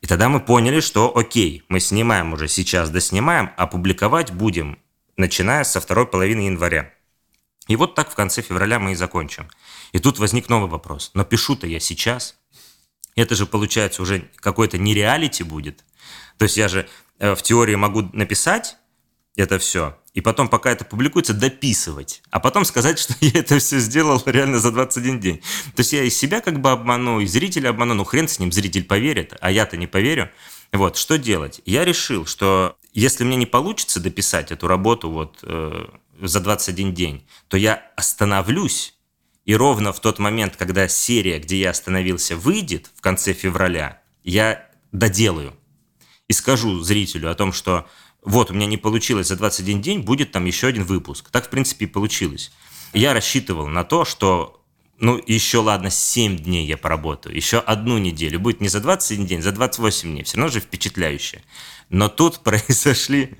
[0.00, 4.78] И тогда мы поняли, что окей, мы снимаем уже сейчас, доснимаем, а публиковать будем,
[5.18, 6.94] начиная со второй половины января.
[7.68, 9.48] И вот так в конце февраля мы и закончим.
[9.92, 11.10] И тут возник новый вопрос.
[11.14, 12.36] Но пишу-то я сейчас.
[13.14, 15.84] Это же, получается, уже какой-то нереалити будет.
[16.38, 18.76] То есть я же э, в теории могу написать
[19.36, 23.78] это все, и потом, пока это публикуется, дописывать, а потом сказать, что я это все
[23.78, 25.42] сделал реально за 21 день.
[25.74, 28.50] То есть я и себя как бы обману, и зрителя обману, ну хрен с ним,
[28.50, 30.30] зритель поверит, а я-то не поверю.
[30.72, 31.60] Вот, что делать?
[31.64, 35.86] Я решил, что если мне не получится дописать эту работу вот э,
[36.20, 38.94] за 21 день, то я остановлюсь,
[39.44, 44.66] и ровно в тот момент, когда серия, где я остановился, выйдет в конце февраля, я
[44.92, 45.56] доделаю
[46.28, 47.86] и скажу зрителю о том, что
[48.22, 51.30] вот, у меня не получилось за 21 день, будет там еще один выпуск.
[51.30, 52.50] Так, в принципе, и получилось.
[52.92, 54.64] Я рассчитывал на то, что
[54.98, 58.40] ну, еще, ладно, 7 дней я поработаю, еще одну неделю.
[58.40, 60.24] Будет не за 21 день, за 28 дней.
[60.24, 61.42] Все равно же впечатляюще.
[61.88, 63.36] Но тут произошли,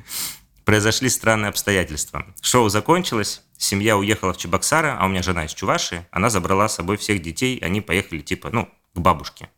[0.66, 2.26] произошли странные обстоятельства.
[2.42, 6.06] Шоу закончилось, семья уехала в Чебоксары, а у меня жена из Чуваши.
[6.10, 9.48] Она забрала с собой всех детей, они поехали, типа, ну, к бабушке.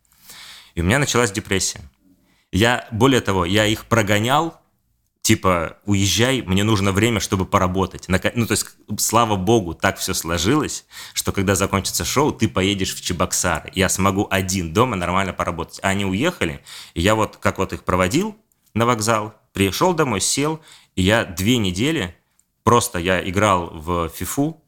[0.74, 1.80] И у меня началась депрессия.
[2.52, 4.60] Я, более того, я их прогонял,
[5.22, 8.04] типа, уезжай, мне нужно время, чтобы поработать.
[8.08, 8.66] Ну, то есть,
[8.98, 13.72] слава богу, так все сложилось, что когда закончится шоу, ты поедешь в Чебоксары.
[13.74, 15.80] Я смогу один дома нормально поработать.
[15.82, 16.60] А они уехали,
[16.92, 18.36] и я вот, как вот их проводил
[18.74, 20.60] на вокзал, пришел домой, сел,
[20.98, 22.16] и я две недели
[22.64, 24.60] просто я играл в фифу,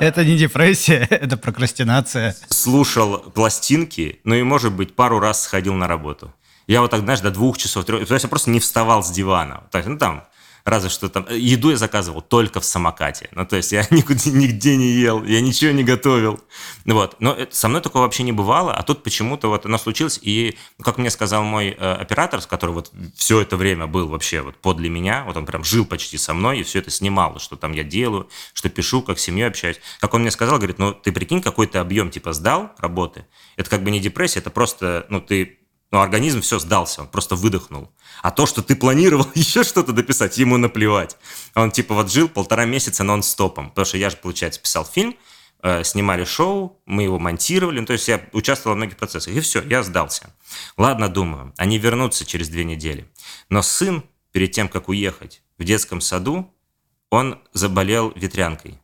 [0.00, 2.36] это не депрессия, это прокрастинация.
[2.50, 6.34] Слушал пластинки, ну и, может быть, пару раз сходил на работу.
[6.66, 9.10] Я вот так, знаешь, до двух часов, трех, то есть я просто не вставал с
[9.10, 9.64] дивана.
[9.70, 10.24] То есть, ну там,
[10.66, 13.28] разве что там, еду я заказывал только в самокате.
[13.32, 16.40] Ну, то есть я никуда, нигде не ел, я ничего не готовил.
[16.84, 17.16] Вот.
[17.20, 20.18] Но это, со мной такого вообще не бывало, а тут почему-то вот оно случилось.
[20.20, 24.56] И, как мне сказал мой э, оператор, которым вот все это время был вообще вот
[24.56, 27.72] подле меня, вот он прям жил почти со мной и все это снимал, что там
[27.72, 29.80] я делаю, что пишу, как с семьей общаюсь.
[30.00, 33.26] Как он мне сказал, говорит, ну, ты прикинь, какой то объем типа сдал работы.
[33.56, 35.58] Это как бы не депрессия, это просто, ну, ты
[35.90, 37.92] но организм все сдался, он просто выдохнул.
[38.22, 41.16] А то, что ты планировал еще что-то дописать, ему наплевать.
[41.54, 43.70] Он типа вот жил полтора месяца нон-стопом.
[43.70, 45.16] Потому что я же, получается, писал фильм,
[45.62, 47.80] э, снимали шоу, мы его монтировали.
[47.80, 49.34] Ну, то есть я участвовал в многих процессах.
[49.34, 50.34] И все, я сдался.
[50.76, 53.08] Ладно, думаю, они вернутся через две недели.
[53.48, 56.52] Но сын, перед тем, как уехать в детском саду,
[57.10, 58.80] он заболел ветрянкой.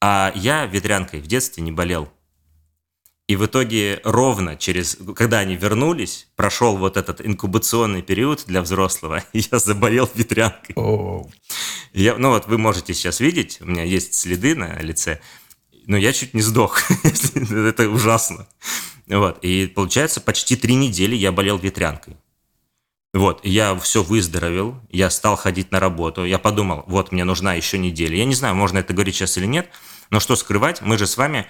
[0.00, 2.10] А я ветрянкой в детстве не болел.
[3.26, 9.24] И в итоге ровно через, когда они вернулись, прошел вот этот инкубационный период для взрослого,
[9.32, 10.74] и я заболел ветрянкой.
[10.76, 11.26] Oh.
[11.94, 15.20] Я, ну вот вы можете сейчас видеть, у меня есть следы на лице,
[15.86, 16.82] но я чуть не сдох.
[17.34, 18.46] Это ужасно.
[19.06, 19.38] Вот.
[19.42, 22.16] И получается, почти три недели я болел ветрянкой.
[23.14, 27.78] Вот, я все выздоровел, я стал ходить на работу, я подумал, вот, мне нужна еще
[27.78, 28.16] неделя.
[28.16, 29.70] Я не знаю, можно это говорить сейчас или нет,
[30.10, 31.46] но что скрывать, мы же с вами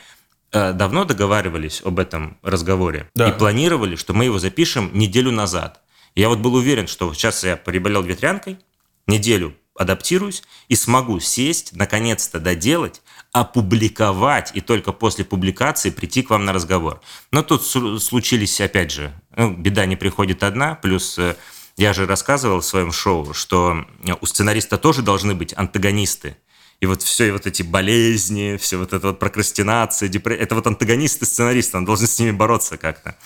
[0.55, 3.29] давно договаривались об этом разговоре да.
[3.29, 5.81] и планировали, что мы его запишем неделю назад.
[6.14, 8.59] Я вот был уверен, что сейчас я переболел ветрянкой,
[9.07, 16.45] неделю адаптируюсь и смогу сесть, наконец-то доделать, опубликовать и только после публикации прийти к вам
[16.45, 17.01] на разговор.
[17.33, 21.35] Но тут случились, опять же, ну, беда не приходит одна, плюс э,
[21.77, 23.85] я же рассказывал в своем шоу, что
[24.21, 26.37] у сценариста тоже должны быть антагонисты
[26.80, 30.66] и вот все и вот эти болезни, все вот это вот прокрастинация, депрессия, это вот
[30.66, 33.16] антагонисты сценариста, он должен с ними бороться как-то.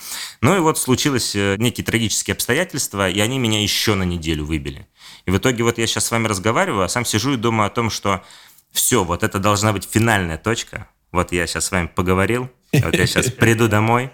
[0.41, 4.87] Ну и вот случилось э, некие трагические обстоятельства, и они меня еще на неделю выбили.
[5.25, 7.69] И в итоге вот я сейчас с вами разговариваю, а сам сижу и думаю о
[7.69, 8.23] том, что
[8.71, 10.87] все, вот это должна быть финальная точка.
[11.11, 14.11] Вот я сейчас с вами поговорил, вот я сейчас приду домой,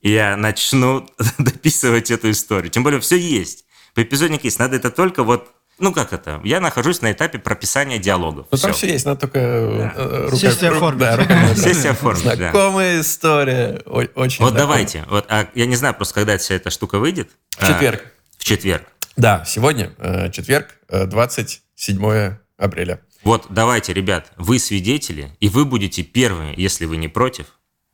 [0.00, 1.06] и я начну
[1.38, 2.70] дописывать эту историю.
[2.70, 3.64] Тем более все есть.
[3.94, 4.58] По эпизоднику есть.
[4.58, 6.40] Надо это только вот ну как это?
[6.44, 8.46] Я нахожусь на этапе прописания диалогов.
[8.50, 9.92] Ну там все есть, надо только да.
[9.96, 11.00] Э, рука, Сесть оформить.
[11.00, 13.00] Да, рука, Сесть оформить, Знакомая да.
[13.00, 13.82] история.
[13.86, 15.04] Очень Вот давайте.
[15.08, 17.30] Вот, а я не знаю просто, когда вся эта штука выйдет.
[17.56, 18.02] В четверг.
[18.04, 18.86] А, в четверг.
[19.16, 23.00] Да, сегодня э, четверг, 27 э, апреля.
[23.22, 27.46] Вот давайте, ребят, вы свидетели, и вы будете первыми, если вы не против,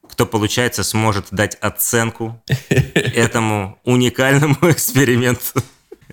[0.09, 5.63] кто, получается, сможет дать оценку этому уникальному эксперименту.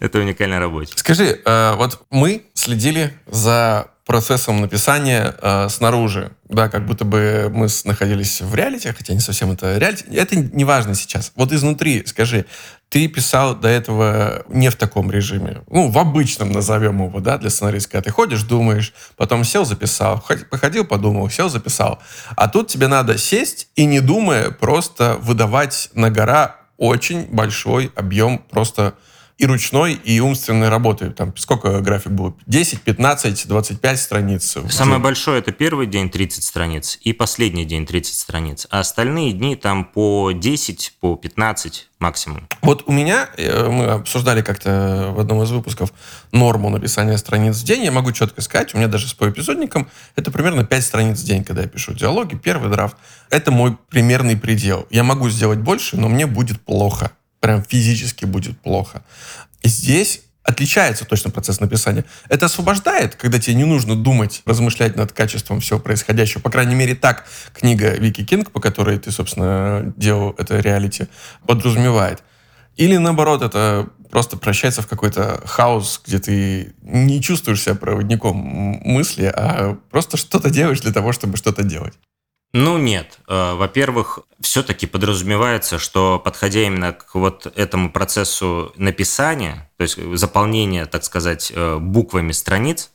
[0.04, 0.92] Это уникальная работа.
[0.98, 7.70] Скажи, э, вот мы следили за процессом написания э, снаружи, да, как будто бы мы
[7.86, 10.04] находились в реалити, хотя не совсем это реалити.
[10.13, 11.32] Это не важно сейчас.
[11.38, 12.46] Вот изнутри, скажи,
[12.89, 17.50] ты писал до этого не в таком режиме, ну, в обычном назовем его, да, для
[17.50, 22.00] сценариста, когда ты ходишь, думаешь, потом сел, записал, походил, подумал, сел, записал.
[22.36, 28.39] А тут тебе надо сесть и, не думая, просто выдавать на гора очень большой объем
[28.50, 28.96] просто
[29.38, 31.10] и ручной, и умственной работы.
[31.10, 32.36] Там сколько график было?
[32.46, 34.58] 10, 15, 25 страниц.
[34.69, 38.67] Самое большое это первый день 30 страниц и последний день 30 страниц.
[38.69, 42.48] А остальные дни там по 10, по 15 максимум.
[42.62, 45.93] Вот у меня, э, мы обсуждали как-то в одном из выпусков
[46.32, 47.84] норму написания страниц в день.
[47.84, 51.26] Я могу четко сказать, у меня даже с по эпизодникам это примерно 5 страниц в
[51.26, 52.98] день, когда я пишу диалоги, первый драфт.
[53.30, 54.86] Это мой примерный предел.
[54.89, 57.12] Я могу сделать больше, но мне будет плохо
[57.43, 59.03] прям физически будет плохо.
[59.63, 62.06] Здесь отличается точно процесс написания.
[62.29, 66.39] Это освобождает, когда тебе не нужно думать, размышлять над качеством всего происходящего.
[66.39, 71.08] По крайней мере, так книга Вики Кинг, по которой ты, собственно, делал это реалити,
[71.45, 72.23] подразумевает.
[72.77, 79.25] Или наоборот, это просто прощается в какой-то хаос, где ты не чувствуешь себя проводником мысли,
[79.25, 81.95] а просто что-то делаешь для того, чтобы что-то делать.
[82.54, 83.20] Ну нет.
[83.28, 90.86] Э, во-первых, все-таки подразумевается, что подходя именно к вот этому процессу написания, то есть заполнения,
[90.86, 92.92] так сказать, э, буквами страниц,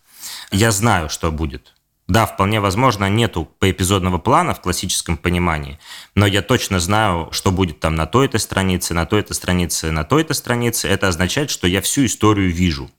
[0.52, 1.74] я знаю, что будет.
[2.06, 5.78] Да, вполне возможно, нету поэпизодного плана в классическом понимании,
[6.14, 10.32] но я точно знаю, что будет там на той-то странице, на той-то странице, на той-то
[10.34, 10.88] странице.
[10.88, 12.90] Это означает, что я всю историю вижу.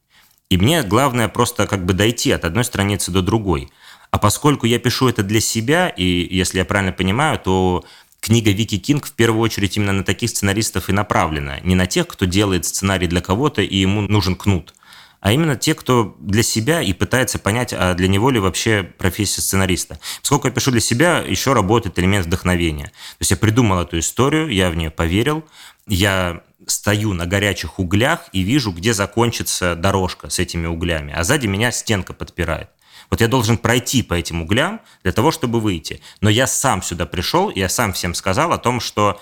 [0.49, 3.71] И мне главное просто как бы дойти от одной страницы до другой.
[4.11, 7.85] А поскольку я пишу это для себя, и если я правильно понимаю, то
[8.19, 11.59] книга Вики Кинг в первую очередь именно на таких сценаристов и направлена.
[11.61, 14.73] Не на тех, кто делает сценарий для кого-то, и ему нужен кнут,
[15.21, 19.41] а именно те, кто для себя и пытается понять, а для него ли вообще профессия
[19.41, 19.99] сценариста.
[20.21, 22.85] Поскольку я пишу для себя, еще работает элемент вдохновения.
[22.85, 25.43] То есть я придумал эту историю, я в нее поверил,
[25.87, 31.47] я стою на горячих углях и вижу, где закончится дорожка с этими углями, а сзади
[31.47, 32.69] меня стенка подпирает.
[33.09, 36.01] Вот я должен пройти по этим углям для того, чтобы выйти.
[36.21, 39.19] Но я сам сюда пришел, я сам всем сказал о том, что,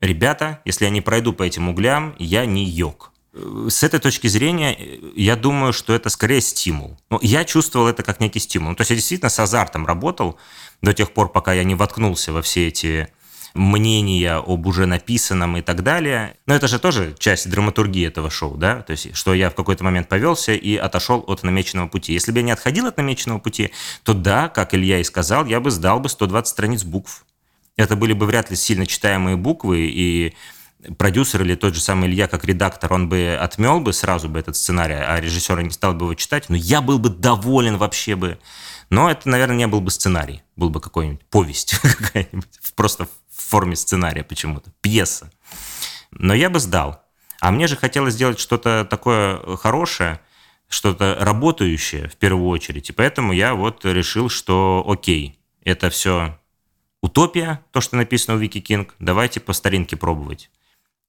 [0.00, 3.12] ребята, если я не пройду по этим углям, я не йог.
[3.34, 4.76] С этой точки зрения,
[5.16, 6.98] я думаю, что это скорее стимул.
[7.08, 8.70] Но я чувствовал это как некий стимул.
[8.70, 10.38] Ну, то есть я действительно с азартом работал
[10.82, 13.08] до тех пор, пока я не воткнулся во все эти
[13.54, 16.36] мнения об уже написанном и так далее.
[16.46, 18.82] Но это же тоже часть драматургии этого шоу, да?
[18.82, 22.12] То есть, что я в какой-то момент повелся и отошел от намеченного пути.
[22.12, 25.60] Если бы я не отходил от намеченного пути, то да, как Илья и сказал, я
[25.60, 27.24] бы сдал бы 120 страниц букв.
[27.76, 30.34] Это были бы вряд ли сильно читаемые буквы, и
[30.98, 34.56] продюсер или тот же самый Илья, как редактор, он бы отмел бы сразу бы этот
[34.56, 38.38] сценарий, а режиссер не стал бы его читать, но я был бы доволен вообще бы.
[38.90, 43.08] Но это, наверное, не был бы сценарий, был бы какой-нибудь повесть какая-нибудь, просто
[43.42, 45.30] форме сценария почему-то, пьеса.
[46.10, 47.02] Но я бы сдал.
[47.40, 50.20] А мне же хотелось сделать что-то такое хорошее,
[50.68, 52.90] что-то работающее в первую очередь.
[52.90, 56.38] И поэтому я вот решил, что окей, это все
[57.02, 60.50] утопия, то, что написано в Вики Кинг, давайте по старинке пробовать.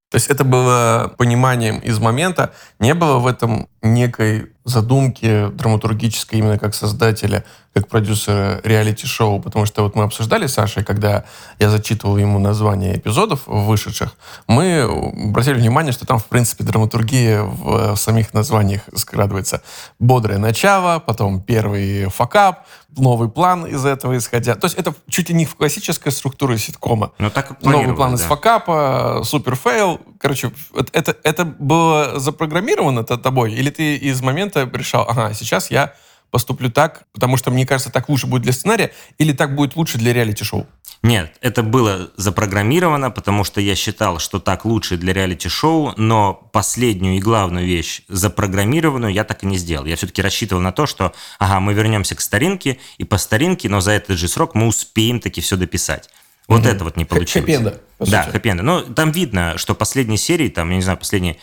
[0.10, 6.58] То есть это было пониманием из момента, не было в этом некой задумки драматургической именно
[6.58, 11.26] как создателя, как продюсера реалити-шоу, потому что вот мы обсуждали с Сашей, когда
[11.60, 14.16] я зачитывал ему названия эпизодов вышедших,
[14.48, 19.64] мы обратили внимание, что там, в принципе, драматургия в самих названиях скрадывается.
[20.00, 24.56] Бодрое начало, потом первый факап, новый план из этого исходя.
[24.56, 27.12] То есть это чуть ли не в классической структуре ситкома.
[27.18, 28.16] Но так Новый план да.
[28.18, 30.00] из факапа, супер fail.
[30.20, 30.52] Короче,
[30.94, 33.54] это, это было запрограммировано тобой?
[33.54, 35.94] Или ты из момента решал, ага, сейчас я
[36.34, 40.00] поступлю так, потому что, мне кажется, так лучше будет для сценария, или так будет лучше
[40.00, 40.66] для реалити-шоу?
[41.04, 47.18] Нет, это было запрограммировано, потому что я считал, что так лучше для реалити-шоу, но последнюю
[47.18, 49.86] и главную вещь, запрограммированную, я так и не сделал.
[49.86, 53.80] Я все-таки рассчитывал на то, что, ага, мы вернемся к старинке, и по старинке, но
[53.80, 56.10] за этот же срок мы успеем таки все дописать.
[56.48, 56.70] Вот угу.
[56.70, 57.48] это вот не получилось.
[57.48, 61.38] Хэппи-энда, Да, хэппи Ну, там видно, что последние серии, там, я не знаю, последние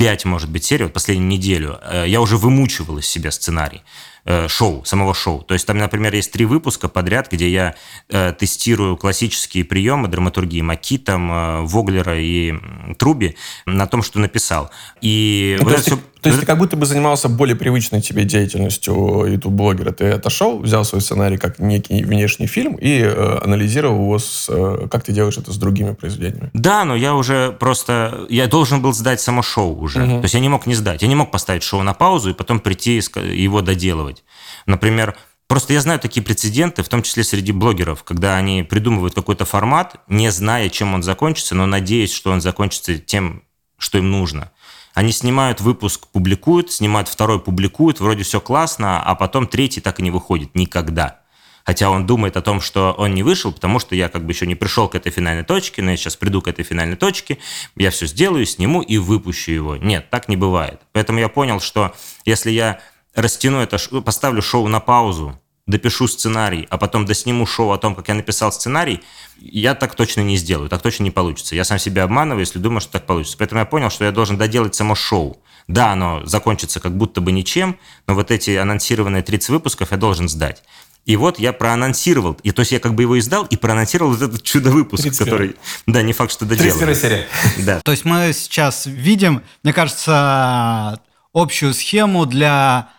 [0.00, 3.82] пять, может быть, серий, вот последнюю неделю, э, я уже вымучивал из себя сценарий.
[4.30, 5.42] Э, шоу, самого шоу.
[5.42, 7.74] То есть там, например, есть три выпуска подряд, где я
[8.08, 12.54] э, тестирую классические приемы драматургии Маки, там, э, Воглера и
[12.96, 13.34] Труби
[13.66, 14.70] на том, что написал.
[15.00, 15.96] И ну, вот то, есть, все...
[15.96, 18.94] ты, то есть ты как будто бы занимался более привычной тебе деятельностью
[19.26, 19.90] YouTube-блогера.
[19.90, 24.86] Ты отошел, взял свой сценарий как некий внешний фильм и э, анализировал его, с, э,
[24.88, 26.50] как ты делаешь это с другими произведениями.
[26.52, 28.26] Да, но я уже просто...
[28.28, 30.04] Я должен был сдать само шоу уже.
[30.04, 30.18] Угу.
[30.18, 31.02] То есть я не мог не сдать.
[31.02, 34.24] Я не мог поставить шоу на паузу и потом прийти и его доделывать делать.
[34.66, 35.16] Например,
[35.48, 39.96] Просто я знаю такие прецеденты, в том числе среди блогеров, когда они придумывают какой-то формат,
[40.06, 43.42] не зная, чем он закончится, но надеясь, что он закончится тем,
[43.76, 44.52] что им нужно.
[44.94, 50.04] Они снимают выпуск, публикуют, снимают второй, публикуют, вроде все классно, а потом третий так и
[50.04, 51.18] не выходит никогда.
[51.64, 54.46] Хотя он думает о том, что он не вышел, потому что я как бы еще
[54.46, 57.38] не пришел к этой финальной точке, но я сейчас приду к этой финальной точке,
[57.74, 59.76] я все сделаю, сниму и выпущу его.
[59.76, 60.80] Нет, так не бывает.
[60.92, 61.92] Поэтому я понял, что
[62.24, 62.80] если я
[63.14, 68.08] растяну это, поставлю шоу на паузу, допишу сценарий, а потом досниму шоу о том, как
[68.08, 69.00] я написал сценарий,
[69.38, 71.54] я так точно не сделаю, так точно не получится.
[71.54, 73.38] Я сам себя обманываю, если думаю, что так получится.
[73.38, 75.42] Поэтому я понял, что я должен доделать само шоу.
[75.68, 80.28] Да, оно закончится как будто бы ничем, но вот эти анонсированные 30 выпусков я должен
[80.28, 80.62] сдать.
[81.06, 84.22] И вот я проанонсировал, и то есть я как бы его издал и проанонсировал вот
[84.22, 85.56] этот чудо-выпуск, который,
[85.86, 86.78] да, не факт, что доделал.
[86.78, 87.26] 31 серия.
[87.64, 87.80] Да.
[87.80, 91.00] То есть мы сейчас видим, мне кажется,
[91.32, 92.90] общую схему для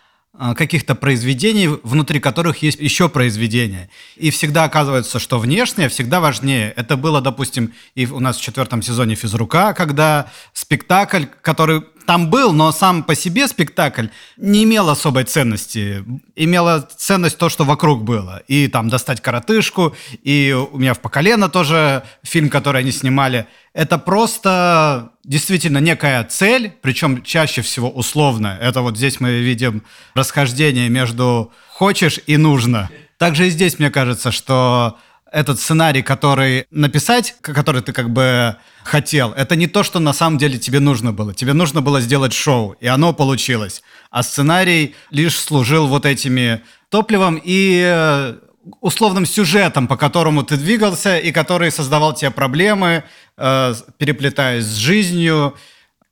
[0.56, 3.90] каких-то произведений, внутри которых есть еще произведения.
[4.16, 6.72] И всегда оказывается, что внешнее всегда важнее.
[6.74, 12.52] Это было, допустим, и у нас в четвертом сезоне «Физрука», когда спектакль, который там был,
[12.52, 16.04] но сам по себе спектакль не имел особой ценности.
[16.36, 18.42] Имела ценность то, что вокруг было.
[18.48, 23.46] И там «Достать коротышку», и у меня в «Поколено» тоже фильм, который они снимали.
[23.74, 28.58] Это просто действительно некая цель, причем чаще всего условно.
[28.60, 29.82] Это вот здесь мы видим
[30.14, 32.90] расхождение между «хочешь» и «нужно».
[33.18, 34.98] Также и здесь, мне кажется, что
[35.30, 40.38] этот сценарий, который написать, который ты как бы хотел, это не то, что на самом
[40.38, 41.34] деле тебе нужно было.
[41.34, 43.82] Тебе нужно было сделать шоу, и оно получилось.
[44.10, 48.34] А сценарий лишь служил вот этими топливом и э,
[48.80, 53.04] условным сюжетом, по которому ты двигался и который создавал тебе проблемы,
[53.36, 55.56] э, переплетаясь с жизнью.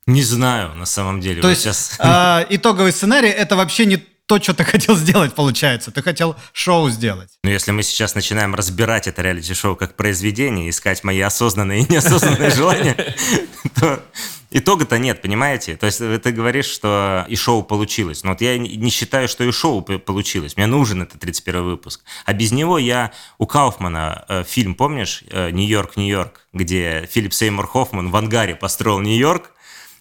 [0.07, 1.41] Не знаю, на самом деле.
[1.41, 1.95] То вот есть сейчас...
[1.99, 5.91] э, итоговый сценарий это вообще не то, что ты хотел сделать, получается.
[5.91, 7.29] Ты хотел шоу сделать.
[7.43, 12.49] Ну, если мы сейчас начинаем разбирать это реалити-шоу как произведение, искать мои осознанные и неосознанные
[12.51, 12.95] желания,
[13.75, 14.01] то
[14.49, 15.75] итога-то нет, понимаете?
[15.75, 18.23] То есть ты говоришь, что и шоу получилось.
[18.23, 20.55] Но вот я не считаю, что и шоу получилось.
[20.55, 22.01] Мне нужен этот 31 выпуск.
[22.25, 23.11] А без него я...
[23.37, 25.25] У Кауфмана э, фильм, помнишь?
[25.29, 29.51] Э, «Нью-Йорк, Нью-Йорк», где Филипп Сеймур Хоффман в ангаре построил Нью-Йорк,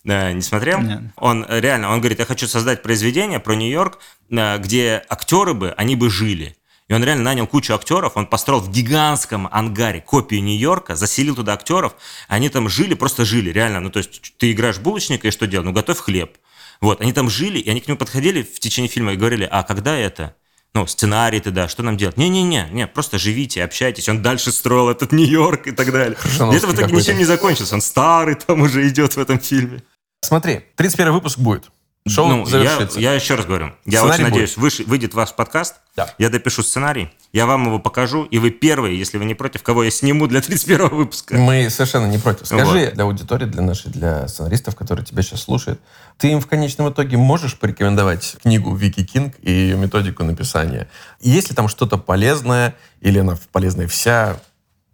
[0.05, 0.81] э, не смотрел?
[0.81, 1.01] Нет.
[1.16, 5.97] Он реально, он говорит, я хочу создать произведение про Нью-Йорк, э, где актеры бы, они
[5.97, 6.57] бы жили.
[6.89, 11.53] И он реально нанял кучу актеров, он построил в гигантском ангаре копию Нью-Йорка, заселил туда
[11.53, 11.95] актеров,
[12.26, 13.81] они там жили, просто жили, реально.
[13.81, 15.66] Ну, то есть ты играешь булочника, и что делать?
[15.66, 16.37] Ну, готовь хлеб.
[16.81, 19.62] Вот, они там жили, и они к нему подходили в течение фильма и говорили, а
[19.62, 20.35] когда это?
[20.74, 22.16] ну, сценарий тогда, что нам делать?
[22.16, 24.09] Не-не-не, не, просто живите, общайтесь.
[24.09, 26.16] Он дальше строил этот Нью-Йорк и так далее.
[26.24, 27.74] И это в итоге ничем не закончился.
[27.74, 29.83] Он старый там уже идет в этом фильме.
[30.22, 31.70] Смотри, 31 выпуск будет.
[32.09, 32.99] Шоу ну, завершится.
[32.99, 36.09] Я, я еще раз говорю, я сценарий очень надеюсь, выш, выйдет ваш подкаст, да.
[36.17, 39.85] я допишу сценарий, я вам его покажу, и вы первые, если вы не против, кого
[39.85, 41.35] я сниму для 31 выпуска.
[41.37, 42.47] Мы совершенно не против.
[42.47, 42.95] Скажи вот.
[42.95, 45.79] для аудитории, для нашей, для сценаристов, которые тебя сейчас слушают,
[46.17, 50.89] ты им в конечном итоге можешь порекомендовать книгу Вики Кинг и ее методику написания?
[51.21, 54.41] Есть ли там что-то полезное, или она полезная вся?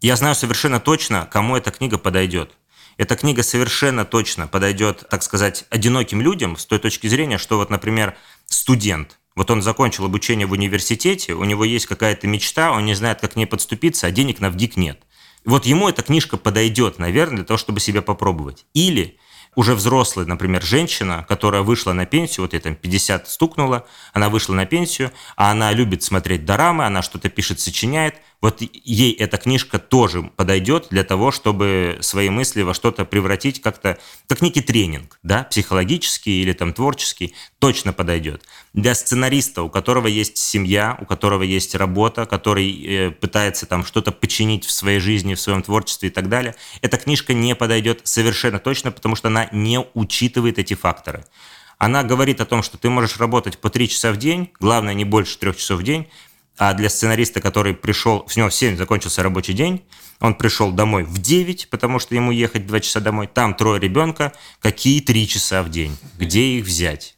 [0.00, 2.50] Я знаю совершенно точно, кому эта книга подойдет.
[2.96, 7.68] Эта книга совершенно точно подойдет, так сказать, одиноким людям с той точки зрения, что вот,
[7.68, 8.16] например,
[8.46, 13.20] студент, вот он закончил обучение в университете, у него есть какая-то мечта, он не знает,
[13.20, 15.02] как к ней подступиться, а денег на вдик нет.
[15.44, 18.64] Вот ему эта книжка подойдет, наверное, для того, чтобы себя попробовать.
[18.72, 19.18] Или
[19.56, 24.52] уже взрослая, например, женщина, которая вышла на пенсию, вот ей там 50 стукнула, она вышла
[24.54, 29.78] на пенсию, а она любит смотреть дорамы, она что-то пишет, сочиняет, вот ей эта книжка
[29.78, 33.98] тоже подойдет для того, чтобы свои мысли во что-то превратить как-то,
[34.28, 38.44] как некий тренинг, да, психологический или там творческий, точно подойдет.
[38.76, 44.12] Для сценариста, у которого есть семья, у которого есть работа, который э, пытается там что-то
[44.12, 48.58] починить в своей жизни, в своем творчестве и так далее, эта книжка не подойдет совершенно
[48.58, 51.24] точно, потому что она не учитывает эти факторы.
[51.78, 55.06] Она говорит о том, что ты можешь работать по 3 часа в день, главное не
[55.06, 56.08] больше 3 часов в день,
[56.58, 59.86] а для сценариста, который пришел, с него в 7 закончился рабочий день,
[60.20, 64.34] он пришел домой в 9, потому что ему ехать 2 часа домой, там трое ребенка,
[64.60, 67.15] какие 3 часа в день, где их взять,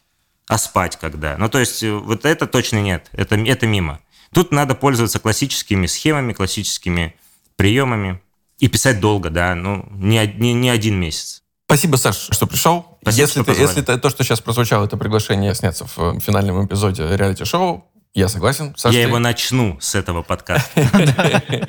[0.48, 1.36] а спать когда?
[1.36, 4.00] Ну, то есть, э, вот это точно нет, это, это мимо.
[4.32, 7.14] Тут надо пользоваться классическими схемами, классическими
[7.56, 8.20] приемами
[8.58, 11.42] и писать долго, да, ну, не, не, не один месяц.
[11.66, 12.98] Спасибо, Саш, что пришел.
[13.02, 16.20] Спасибо, если, что ты, если ты, то, что сейчас прозвучало, это приглашение сняться в э,
[16.20, 17.84] финальном эпизоде реалити-шоу,
[18.14, 18.74] я согласен.
[18.76, 19.08] Саш, я ты...
[19.08, 21.68] его начну с этого подкаста.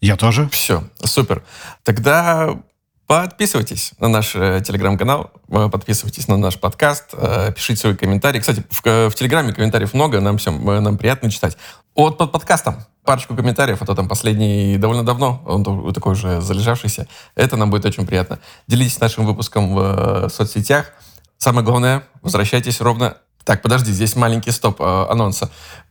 [0.00, 0.48] Я тоже.
[0.50, 1.42] Все, супер.
[1.82, 2.60] Тогда
[3.08, 8.38] Подписывайтесь на наш э, телеграм-канал, э, подписывайтесь на наш подкаст, э, пишите свои комментарии.
[8.38, 11.56] Кстати, в, в телеграме комментариев много, нам всем нам приятно читать.
[11.96, 17.08] Вот под подкастом парочку комментариев, а то там последний довольно давно, он такой уже залежавшийся.
[17.34, 18.40] Это нам будет очень приятно.
[18.66, 20.92] Делитесь нашим выпуском в соцсетях.
[21.38, 23.16] Самое главное, возвращайтесь ровно...
[23.44, 25.48] Так, подожди, здесь маленький стоп анонса.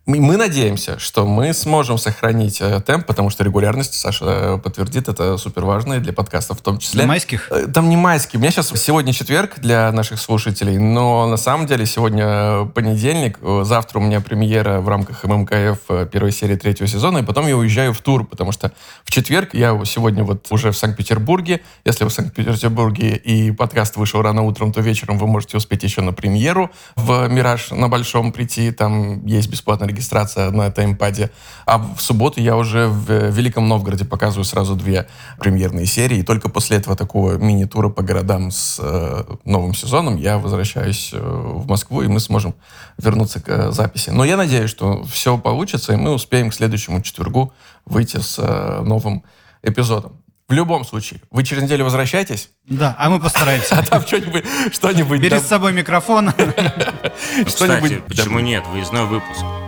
[0.08, 5.36] Мы надеемся, что мы сможем сохранить э, темп, потому что регулярность, Саша э, подтвердит, это
[5.36, 7.02] супер важно для подкастов в том числе.
[7.02, 7.52] Для майских?
[7.52, 8.38] Э, там не майские.
[8.38, 13.38] У меня сейчас сегодня четверг для наших слушателей, но на самом деле сегодня понедельник.
[13.64, 17.94] Завтра у меня премьера в рамках ММКФ первой серии третьего сезона, и потом я уезжаю
[17.94, 18.72] в тур, потому что
[19.04, 21.60] в четверг я сегодня вот уже в Санкт-Петербурге.
[21.84, 26.00] Если вы в Санкт-Петербурге и подкаст вышел рано утром, то вечером вы можете успеть еще
[26.00, 28.72] на премьеру в «Мираж» на Большом прийти.
[28.72, 31.32] Там есть бесплатная регистрация на таймпаде.
[31.66, 35.08] А в субботу я уже в Великом Новгороде показываю сразу две
[35.40, 36.20] премьерные серии.
[36.20, 41.20] И только после этого такого мини-тура по городам с э, новым сезоном я возвращаюсь э,
[41.20, 42.56] в Москву, и мы сможем
[42.98, 44.12] вернуться к э, записи.
[44.12, 47.54] Но я надеюсь, что все получится, и мы успеем к следующему четвергу
[47.86, 49.24] выйти с э, новым
[49.64, 50.22] эпизодом.
[50.48, 52.52] В любом случае, вы через неделю возвращаетесь?
[52.66, 53.76] Да, а мы постараемся.
[53.80, 54.46] А там что-нибудь...
[54.72, 55.20] что-нибудь.
[55.20, 56.32] Бери с собой микрофон.
[57.46, 58.66] Кстати, почему нет?
[58.68, 59.44] Выездной выпуск.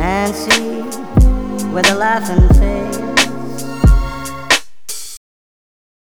[0.00, 0.80] Nancy
[1.74, 3.09] with a laughing face.